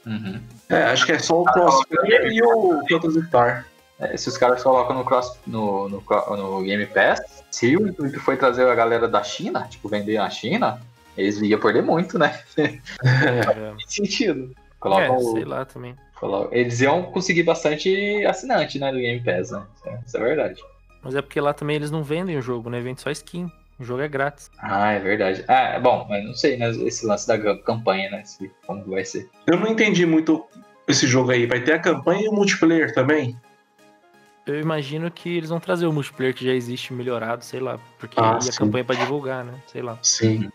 [0.05, 0.39] Uhum.
[0.69, 3.65] É, acho que é só o Crossfire e o Phantasy Star.
[3.99, 6.03] É, se os caras colocam no, cross, no, no,
[6.37, 10.29] no Game Pass, se o intuito foi trazer a galera da China, tipo, vender na
[10.29, 10.81] China,
[11.17, 12.39] eles iam perder muito, né?
[12.57, 12.69] É,
[13.77, 14.55] Tem sentido.
[14.79, 15.95] Colocam é, o- sei lá também.
[16.51, 19.63] Eles iam conseguir bastante assinante, né, do Game Pass, né?
[20.05, 20.61] Isso é- é verdade.
[21.03, 22.79] Mas é porque lá também eles não vendem o jogo, né?
[22.79, 23.51] Vende só skin.
[23.79, 24.49] O jogo é grátis.
[24.59, 25.43] Ah, é verdade.
[25.47, 26.69] Ah, é bom, mas não sei, né?
[26.71, 28.23] Esse lance da campanha, né?
[28.23, 29.29] se- como vai ser.
[29.45, 30.45] Eu não entendi muito
[30.87, 31.45] esse jogo aí.
[31.45, 33.35] Vai ter a campanha e o multiplayer também?
[34.47, 37.77] Eu imagino que eles vão trazer o multiplayer que já existe melhorado, sei lá.
[37.99, 39.55] Porque Ah, a campanha é pra divulgar, né?
[39.67, 39.97] Sei lá.
[40.01, 40.49] Sim.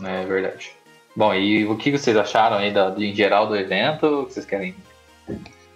[0.00, 0.72] É verdade.
[1.14, 4.06] Bom, e o que vocês acharam aí da, em geral do evento?
[4.06, 4.74] O que vocês querem?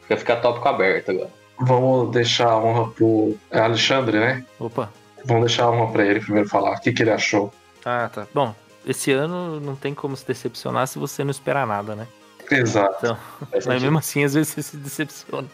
[0.03, 1.31] Fica ficar tópico aberto agora.
[1.61, 4.45] Vamos deixar a honra pro é Alexandre, né?
[4.59, 4.91] Opa.
[5.25, 6.77] Vamos deixar a honra pra ele primeiro falar.
[6.77, 7.53] O que, que ele achou?
[7.85, 8.27] Ah, tá.
[8.33, 8.55] Bom,
[8.87, 12.07] esse ano não tem como se decepcionar se você não esperar nada, né?
[12.51, 13.19] Exato.
[13.51, 15.49] Faz Mas mesmo assim, às vezes você se decepciona.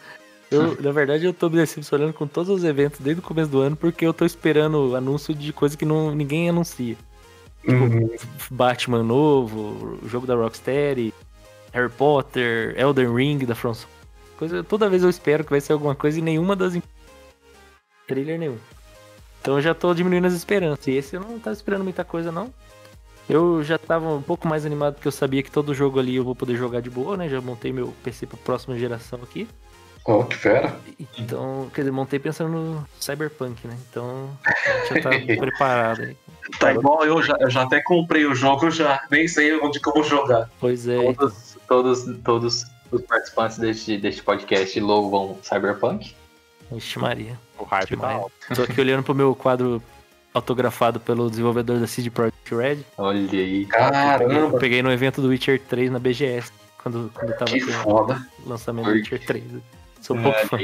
[0.51, 3.59] Eu, na verdade, eu tô me decepcionando com todos os eventos desde o começo do
[3.59, 6.95] ano, porque eu tô esperando anúncio de coisa que não, ninguém anuncia.
[7.67, 8.09] Uhum.
[8.51, 11.13] Batman novo, o jogo da Rocksteady,
[11.71, 13.73] Harry Potter, Elden Ring da From
[14.37, 16.77] coisa Toda vez eu espero que vai ser alguma coisa e nenhuma das.
[18.07, 18.57] Trailer nenhum.
[19.41, 20.87] Então eu já tô diminuindo as esperanças.
[20.87, 22.53] E esse eu não tava esperando muita coisa, não.
[23.29, 26.23] Eu já tava um pouco mais animado porque eu sabia que todo jogo ali eu
[26.23, 27.29] vou poder jogar de boa, né?
[27.29, 29.47] Já montei meu PC pra próxima geração aqui.
[30.05, 30.77] Ó, que fera.
[31.17, 33.77] Então, quer dizer, montei pensando no Cyberpunk, né?
[33.89, 34.29] Então,
[34.89, 35.09] já tá
[35.39, 36.17] preparado aí.
[36.59, 39.79] Tá igual eu já, eu já até comprei o jogo, eu já nem sei onde
[39.79, 40.49] que eu vou jogar.
[40.59, 41.13] Pois é.
[41.13, 46.13] Todos, todos, todos os participantes deste, deste podcast louvam Cyberpunk.
[46.71, 47.39] Vixe Maria.
[47.57, 48.31] O hype tá alto.
[48.55, 49.81] Tô aqui olhando pro meu quadro
[50.33, 52.79] autografado pelo desenvolvedor da CD Projekt Red.
[52.97, 53.23] Olha aí.
[53.25, 57.51] Eu peguei, eu Caramba, peguei no evento do Witcher 3 na BGS, quando, quando tava
[57.51, 58.25] que foda.
[58.45, 58.91] o lançamento do.
[58.91, 59.43] Witcher 3.
[60.01, 60.57] Sou um pouco É, fã.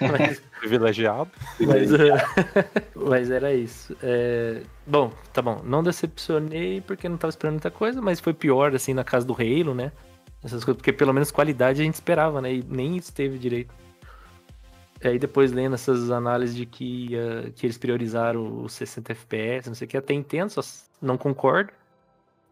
[0.58, 1.30] Privilegiado.
[1.60, 2.12] mas, eh,
[2.94, 3.96] mas era isso.
[4.02, 5.60] É, bom, tá bom.
[5.64, 9.34] Não decepcionei porque não tava esperando muita coisa, mas foi pior, assim, na casa do
[9.34, 9.92] Halo, né?
[10.42, 12.54] Essas coisas, porque pelo menos qualidade a gente esperava, né?
[12.54, 13.72] E nem isso teve direito.
[15.02, 19.68] E aí depois lendo essas análises de que, ia- que eles priorizaram os 60 FPS,
[19.68, 20.60] não sei o que, até entendo, só
[21.00, 21.72] não concordo.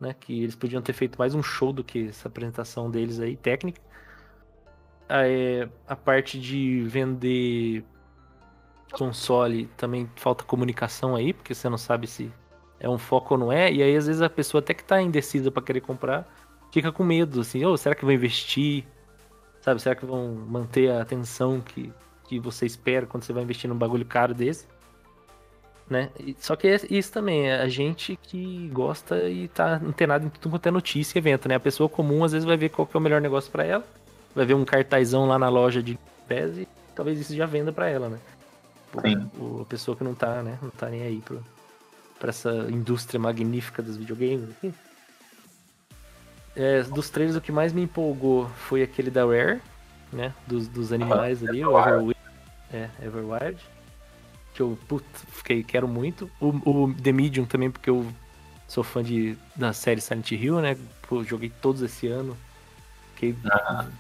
[0.01, 3.37] Né, que eles podiam ter feito mais um show do que essa apresentação deles aí,
[3.37, 3.79] técnica.
[5.11, 7.85] Aí, a parte de vender
[8.93, 12.33] console também falta comunicação aí, porque você não sabe se
[12.79, 13.73] é um foco ou não é.
[13.73, 16.29] E aí, às vezes, a pessoa até que tá indecisa pra querer comprar,
[16.73, 18.85] fica com medo, assim, ô, será que vão investir?
[19.61, 21.93] Sabe, será que vão manter a atenção que,
[22.29, 24.69] que você espera quando você vai investir num bagulho caro desse?
[25.89, 26.09] Né?
[26.39, 30.51] Só que é isso também, é a gente que gosta e tá antenado em tudo
[30.51, 31.57] quanto é notícia e evento, né?
[31.57, 33.85] A pessoa comum às vezes vai ver qual que é o melhor negócio pra ela,
[34.35, 37.89] vai ver um cartazão lá na loja de PES e talvez isso já venda pra
[37.89, 38.19] ela, né?
[39.03, 39.31] Sim.
[39.39, 40.59] o- a pessoa que não tá, né?
[40.61, 41.41] Não tá nem aí pro,
[42.19, 44.49] pra essa indústria magnífica dos videogames.
[46.57, 49.61] É, dos trailers, o que mais me empolgou foi aquele da Rare,
[50.13, 50.35] né?
[50.47, 52.17] Dos, dos animais ali, o Everwild.
[52.19, 52.19] Everwild.
[52.73, 53.59] É, Everwild.
[54.55, 56.29] Que eu, putz, fiquei, quero muito.
[56.41, 56.49] O,
[56.89, 58.05] o The Medium também, porque eu
[58.67, 60.77] sou fã de, da série Silent Hill, né?
[61.09, 62.37] Pô, joguei todos esse ano.
[63.21, 63.37] Fiquei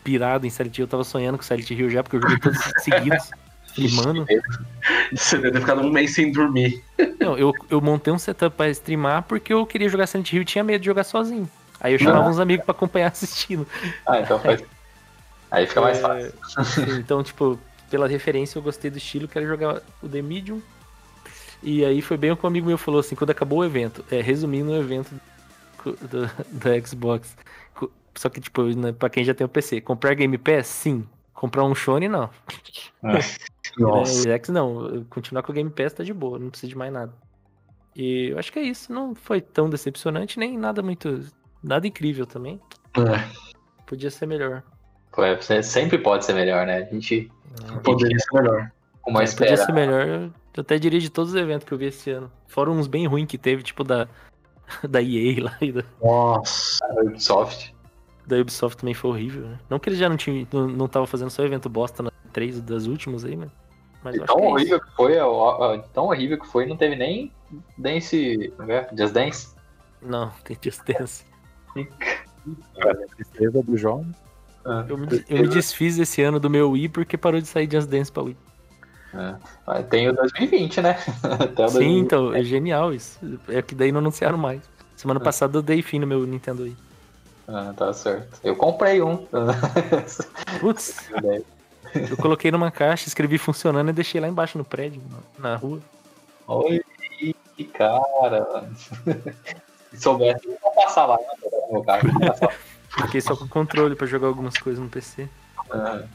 [0.02, 0.84] pirado em Silent Hill.
[0.84, 3.30] Eu tava sonhando com Silent Hill já, porque eu joguei todos seguidos.
[3.76, 4.26] Streamando.
[5.14, 6.82] Você deve ter ficado um mês sem dormir.
[7.20, 10.44] Não, eu, eu montei um setup pra streamar porque eu queria jogar Silent Hill e
[10.44, 11.48] tinha medo de jogar sozinho.
[11.80, 13.66] Aí eu chamava uns amigos pra acompanhar assistindo.
[14.06, 14.62] Ah, então faz.
[15.50, 16.64] Aí fica mais É, fácil.
[16.64, 17.58] sim, então, tipo,
[17.90, 20.60] pela referência eu gostei do estilo, quero jogar o The Medium.
[21.62, 24.04] E aí foi bem o que um amigo meu falou assim, quando acabou o evento,
[24.10, 25.10] é, resumindo o evento
[25.84, 27.36] do, do- da Xbox.
[28.20, 31.06] Só que, tipo, né, pra quem já tem o PC, comprar Game Pass, sim.
[31.32, 32.28] Comprar um Shone, não.
[33.78, 34.28] Nossa.
[34.28, 36.92] Né, X não, continuar com o Game Pass tá de boa, não precisa de mais
[36.92, 37.14] nada.
[37.96, 41.24] E eu acho que é isso, não foi tão decepcionante, nem nada muito.
[41.64, 42.60] Nada incrível também.
[42.94, 44.62] É, Podia ser melhor.
[45.12, 46.76] Pô, é, sempre pode ser melhor, né?
[46.90, 47.32] A gente
[47.82, 48.70] poderia ser melhor.
[49.00, 50.06] com uma É, podia ser melhor.
[50.06, 52.30] Eu até diria de todos os eventos que eu vi esse ano.
[52.48, 54.06] Fora uns bem ruins que teve, tipo da,
[54.86, 56.86] da EA lá e da, Nossa.
[56.86, 57.79] da Ubisoft.
[58.30, 59.58] Da Ubisoft também foi horrível, né?
[59.68, 60.46] Não que eles já não tinham.
[60.52, 63.50] Não, não tava fazendo só evento bosta na três das últimas aí, mas.
[64.02, 66.46] Mas eu E acho tão que é horrível que foi, ó, ó, tão horrível que
[66.46, 67.30] foi, não teve nem
[67.76, 68.52] Dance.
[68.56, 68.88] como é?
[68.96, 69.48] Just Dance.
[70.00, 71.24] Não, tem Just Dance.
[73.16, 74.06] Tristeza do João.
[74.88, 77.88] Eu me, eu me desfiz esse ano do meu Wii porque parou de sair Just
[77.88, 78.36] Dance pra Wii.
[79.12, 80.96] Ah, Tem o 2020, né?
[81.22, 82.04] Até o Sim, 2020.
[82.04, 83.18] então, é genial isso.
[83.48, 84.62] É que daí não anunciaram mais.
[84.96, 86.76] Semana passada eu dei fim no meu Nintendo Wii.
[87.48, 88.38] Ah, tá certo.
[88.44, 89.26] Eu comprei um.
[90.60, 91.08] Putz,
[92.08, 95.02] eu coloquei numa caixa, escrevi funcionando e deixei lá embaixo no prédio,
[95.38, 95.80] na rua.
[96.46, 96.80] Oi,
[97.56, 98.68] que cara.
[99.90, 101.82] Se soubesse, eu ia passar lá, né?
[101.84, 102.54] Passar.
[102.88, 105.28] Fiquei só com controle pra jogar algumas coisas no PC.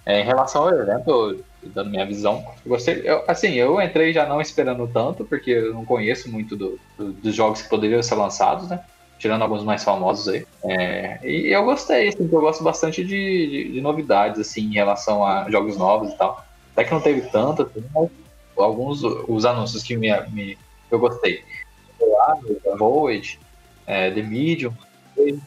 [0.05, 3.01] É, em relação ao evento, dando minha visão, eu gostei.
[3.05, 7.13] Eu, assim, eu entrei já não esperando tanto, porque eu não conheço muito do- do-
[7.13, 8.81] dos jogos que poderiam ser lançados, né?
[9.25, 10.45] Tirando alguns mais famosos aí.
[10.65, 14.73] É, e eu gostei, assim, porque eu gosto bastante de, de- de novidades, assim, em
[14.73, 16.37] relação a jogos novos e tal.
[16.73, 18.07] Até que não teve tanto, assim, mas
[18.55, 20.55] alguns os anúncios que me, me-
[20.91, 21.39] eu gostei.
[22.77, 23.39] Void,
[23.87, 24.73] é, The Medium,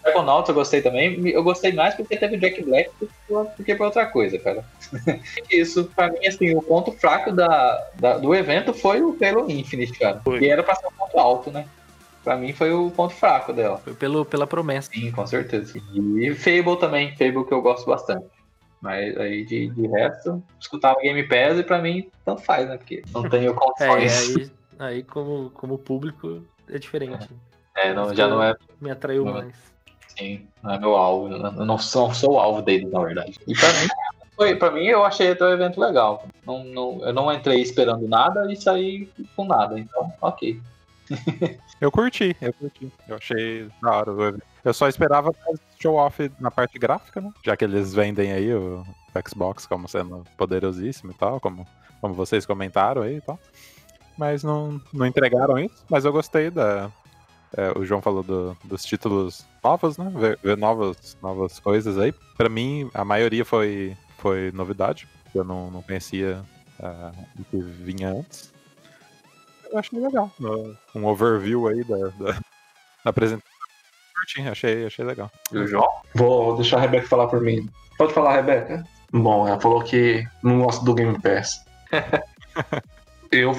[0.03, 1.29] Psychonauts eu gostei também.
[1.29, 4.65] Eu gostei mais porque teve o Jack Black do que por outra coisa, cara.
[5.53, 9.97] Isso, pra mim, assim, o ponto fraco da, da- do evento foi o Halo Infinite,
[10.01, 10.21] cara.
[10.25, 10.41] Foi.
[10.41, 11.65] E era pra ser um ponto alto, né?
[12.29, 13.79] Pra mim foi o ponto fraco dela.
[13.79, 14.91] Foi pelo, pela promessa.
[14.93, 15.81] Sim, com certeza.
[15.95, 18.27] E Fable também, Fable que eu gosto bastante.
[18.83, 22.77] Mas aí de, de resto, escutava Game Pass e pra mim tanto faz, né?
[22.77, 24.29] Porque não tenho É, condições.
[24.29, 27.31] aí, aí como, como público é diferente.
[27.75, 29.33] É, não, já não é Me atraiu Não.
[29.33, 29.55] mais.
[30.09, 31.35] Sim, não é meu alvo.
[31.35, 33.39] Eu não, sou, sou o alvo dele, na verdade.
[33.47, 33.89] E pra mim,
[34.37, 36.29] foi, pra mim eu achei até o evento legal.
[36.45, 39.81] Não, não, eu não entrei esperando nada e saí com nada.
[39.81, 40.61] Então, ok.
[41.81, 42.93] Eu curti, eu curti.
[43.07, 44.39] Eu achei da hora o.
[44.65, 47.33] Eu só esperava mais show off na parte gráfica, né?
[47.45, 48.85] Já que eles vendem aí o
[49.27, 51.67] Xbox como sendo poderosíssimo e tal, como,
[52.01, 53.39] como vocês comentaram aí e tal.
[54.17, 55.85] Mas não, não entregaram isso.
[55.89, 56.91] Mas eu gostei da.
[57.57, 60.11] é, o João falou do- dos títulos novos, né?
[60.15, 62.13] Ver, ver novas, novas coisas aí.
[62.37, 65.07] Pra mim, a maioria foi, foi novidade.
[65.33, 66.43] Eu não, não conhecia
[66.81, 68.53] ah, o que vinha antes.
[69.71, 70.31] Eu achei legal.
[70.95, 72.33] Um overview aí da, da,
[73.05, 73.59] da apresentação.
[74.51, 75.31] Achei, achei legal.
[75.53, 75.89] E o João?
[76.15, 77.69] Vou deixar a Rebeca falar por mim.
[77.97, 78.85] Pode falar, Rebeca?
[79.13, 81.65] Bom, ela falou que não gosta do Game Pass.
[83.33, 83.53] eu,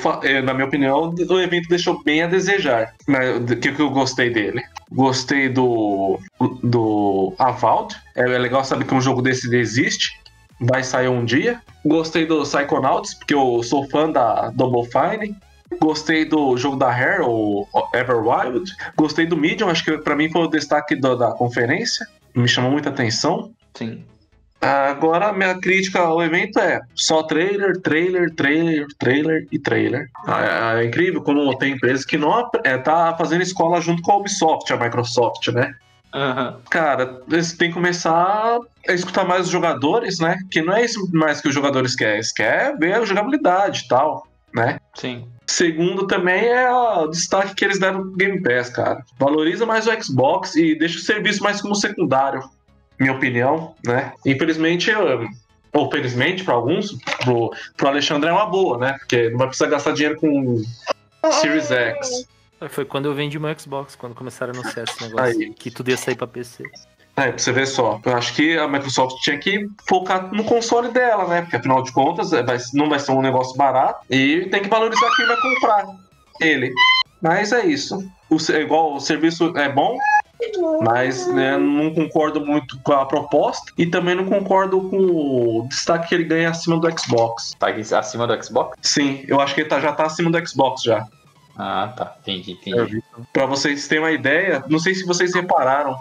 [0.43, 2.93] na minha opinião, o evento deixou bem a desejar.
[3.07, 4.61] O que, que eu gostei dele?
[4.91, 6.19] Gostei do,
[6.63, 7.95] do Avald.
[8.15, 10.19] É legal saber que um jogo desse existe.
[10.61, 11.61] Vai sair um dia.
[11.85, 15.35] Gostei do Psychonauts, porque eu sou fã da Double Fine.
[15.81, 18.71] Gostei do jogo da Rare, o Everwild.
[18.95, 22.07] Gostei do Medium, acho que pra mim foi o destaque do- da conferência.
[22.35, 23.51] Me chamou muita atenção.
[23.75, 24.03] Sim.
[24.61, 30.09] Agora, a minha crítica ao evento é só trailer, trailer, trailer, trailer e trailer.
[30.27, 34.17] É, é incrível como tem empresas que não é, tá fazendo escola junto com a
[34.17, 35.73] Ubisoft, a Microsoft, né?
[36.69, 40.37] Cara, eles têm que começar a escutar mais os jogadores, né?
[40.51, 43.87] Que não é isso mais que os jogadores querem, eles querem ver a jogabilidade e
[43.87, 44.79] tal, né?
[44.95, 45.25] Sim.
[45.49, 49.03] Segundo também é o destaque que eles deram no Game Pass, cara.
[49.17, 52.43] Valoriza mais o Xbox e deixa o serviço mais como secundário,
[52.99, 54.13] minha opinião, né?
[54.23, 55.27] Infelizmente, eu-
[55.73, 56.93] ou felizmente para alguns,
[57.23, 58.93] pro, pro Alexandre é uma boa, né?
[58.99, 60.61] Porque não vai precisar gastar dinheiro com
[61.41, 62.27] Series X.
[62.69, 65.25] Foi quando eu vendi meu Xbox, quando começaram a anunciar esse negócio.
[65.39, 65.53] Aí.
[65.53, 66.63] Que tudo ia sair pra PC.
[67.19, 67.99] É, pra você ver só.
[68.05, 71.41] Eu acho que a Microsoft tinha que focar no console dela, né?
[71.41, 74.69] Porque afinal de contas é, vai- não vai ser um negócio barato e tem que
[74.69, 75.85] valorizar quem vai comprar
[76.41, 76.71] ele.
[77.21, 77.99] Mas é isso.
[78.29, 79.97] O, se- igual o serviço é bom,
[80.81, 86.07] mas né, não concordo muito com a proposta e também não concordo com o destaque
[86.09, 87.53] que ele ganha acima do Xbox.
[87.59, 87.67] Tá
[87.97, 88.77] acima do Xbox?
[88.81, 91.05] Sim, eu acho que ele tá- já tá acima do Xbox já.
[91.57, 92.15] Ah, tá.
[92.21, 93.03] Entendi, entendi.
[93.33, 95.97] Pra vocês terem uma ideia, não sei se vocês repararam,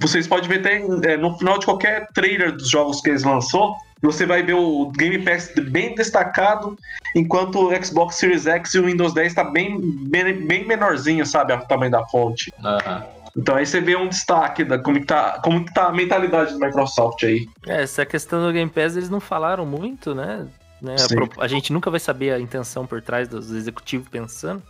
[0.00, 3.74] vocês podem ver tem, é, no final de qualquer trailer dos jogos que eles lançou,
[4.02, 6.76] você vai ver o Game Pass bem destacado,
[7.14, 11.52] enquanto o Xbox Series X e o Windows 10 tá bem, bem, bem menorzinho, sabe,
[11.52, 12.52] o tamanho da fonte.
[12.64, 13.04] Aham.
[13.36, 16.58] Então aí você vê um destaque da como que tá, como que tá a mentalidade
[16.58, 17.46] da Microsoft aí.
[17.66, 20.46] É, essa questão do Game Pass eles não falaram muito, né?
[20.80, 20.94] Né,
[21.38, 24.62] a, a gente nunca vai saber a intenção por trás dos executivos pensando.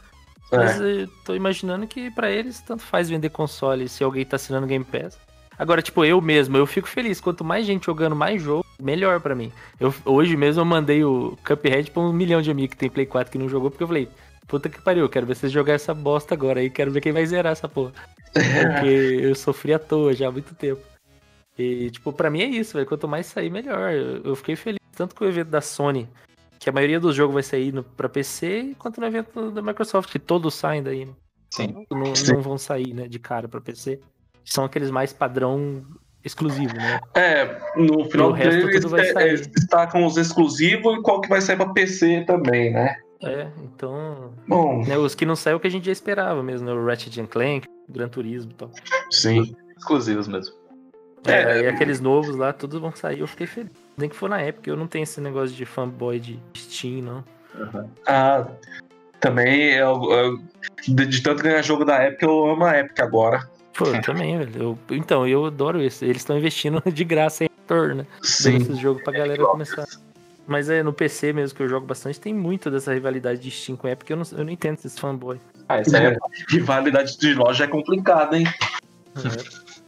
[0.52, 0.56] É.
[0.56, 4.66] Mas eu tô imaginando que pra eles tanto faz vender console se alguém tá assinando
[4.66, 5.18] Game Pass.
[5.58, 7.20] Agora, tipo, eu mesmo, eu fico feliz.
[7.20, 9.50] Quanto mais gente jogando mais jogo, melhor pra mim.
[9.80, 13.06] Eu, hoje mesmo eu mandei o Cuphead pra um milhão de amigos que tem Play
[13.06, 14.08] 4 que não jogou, porque eu falei,
[14.46, 17.12] puta que pariu, eu quero ver vocês jogar essa bosta agora aí, quero ver quem
[17.12, 17.92] vai zerar essa porra.
[18.36, 18.86] Porque
[19.22, 20.82] eu sofri à toa já há muito tempo.
[21.58, 22.86] E, tipo, pra mim é isso, velho.
[22.86, 23.92] Quanto mais sair, melhor.
[23.92, 26.06] Eu, eu fiquei feliz tanto com o evento da Sony,
[26.66, 30.10] que a maioria dos jogos vai sair no, pra PC, quanto no evento da Microsoft,
[30.10, 31.04] que todos saem daí.
[31.04, 31.12] né?
[31.48, 31.86] Sim.
[31.88, 32.32] Não, Sim.
[32.32, 34.00] não vão sair, né, de cara pra PC.
[34.44, 35.84] São aqueles mais padrão
[36.24, 36.98] exclusivo, né?
[37.14, 39.28] É, no final do eles, tudo vai é, sair.
[39.28, 42.96] eles destacam os exclusivos e qual que vai sair pra PC também, né?
[43.22, 44.34] É, então.
[44.48, 46.72] Bom, Né, os que não saem é o que a gente já esperava mesmo, né?
[46.72, 48.72] O Ratchet and Clank, o Gran Turismo e tal.
[49.12, 49.54] sim.
[49.78, 50.52] Exclusivos mesmo.
[51.28, 53.85] É, É, e aqueles novos lá, todos vão sair, eu fiquei feliz.
[53.96, 57.24] Nem que for na época, eu não tenho esse negócio de fanboy de Steam, não.
[58.06, 58.46] Ah,
[59.20, 60.40] também eu, eu-
[60.86, 63.48] de, tanto ganhar jogo da época, eu amo a época agora.
[63.76, 64.78] Pô, eu também, velho.
[64.90, 66.04] Eu- então, eu adoro isso.
[66.04, 68.06] Eles estão investindo de graça em ator, né?
[68.12, 68.56] Dando Sim.
[68.56, 69.86] esses jogos pra galera começar.
[70.46, 73.76] Mas é no PC mesmo que eu jogo bastante, tem muito dessa rivalidade de Steam
[73.76, 75.40] com a Epic, eu não, eu não entendo esses fanboy.
[75.68, 76.16] Ah, isso aí é
[76.48, 78.44] Rivalidade de loja é complicada, hein?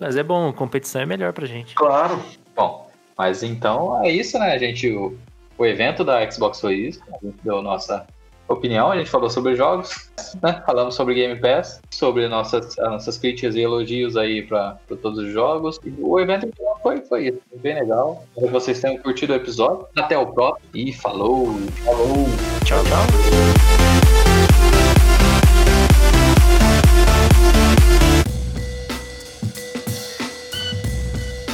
[0.01, 1.74] Mas é bom, competição é melhor pra gente.
[1.76, 2.20] Claro.
[2.56, 2.88] bom.
[3.19, 4.89] Mas então é isso, né, gente?
[4.90, 5.19] O,
[5.59, 7.01] o evento da Xbox foi isso.
[7.09, 8.07] A gente deu nossa
[8.49, 10.11] opinião, a gente falou sobre jogos,
[10.43, 10.62] né?
[10.65, 15.32] Falamos sobre Game Pass, sobre nossas, as nossas críticas e elogios aí para todos os
[15.32, 15.78] jogos.
[15.85, 17.40] E o evento então, foi, foi isso.
[17.51, 18.24] Foi bem legal.
[18.28, 19.86] Espero que vocês tenham curtido o episódio.
[19.97, 20.69] Até o próximo.
[20.74, 21.49] E falou!
[21.85, 22.27] Falou!
[22.65, 24.07] Tchau, tchau.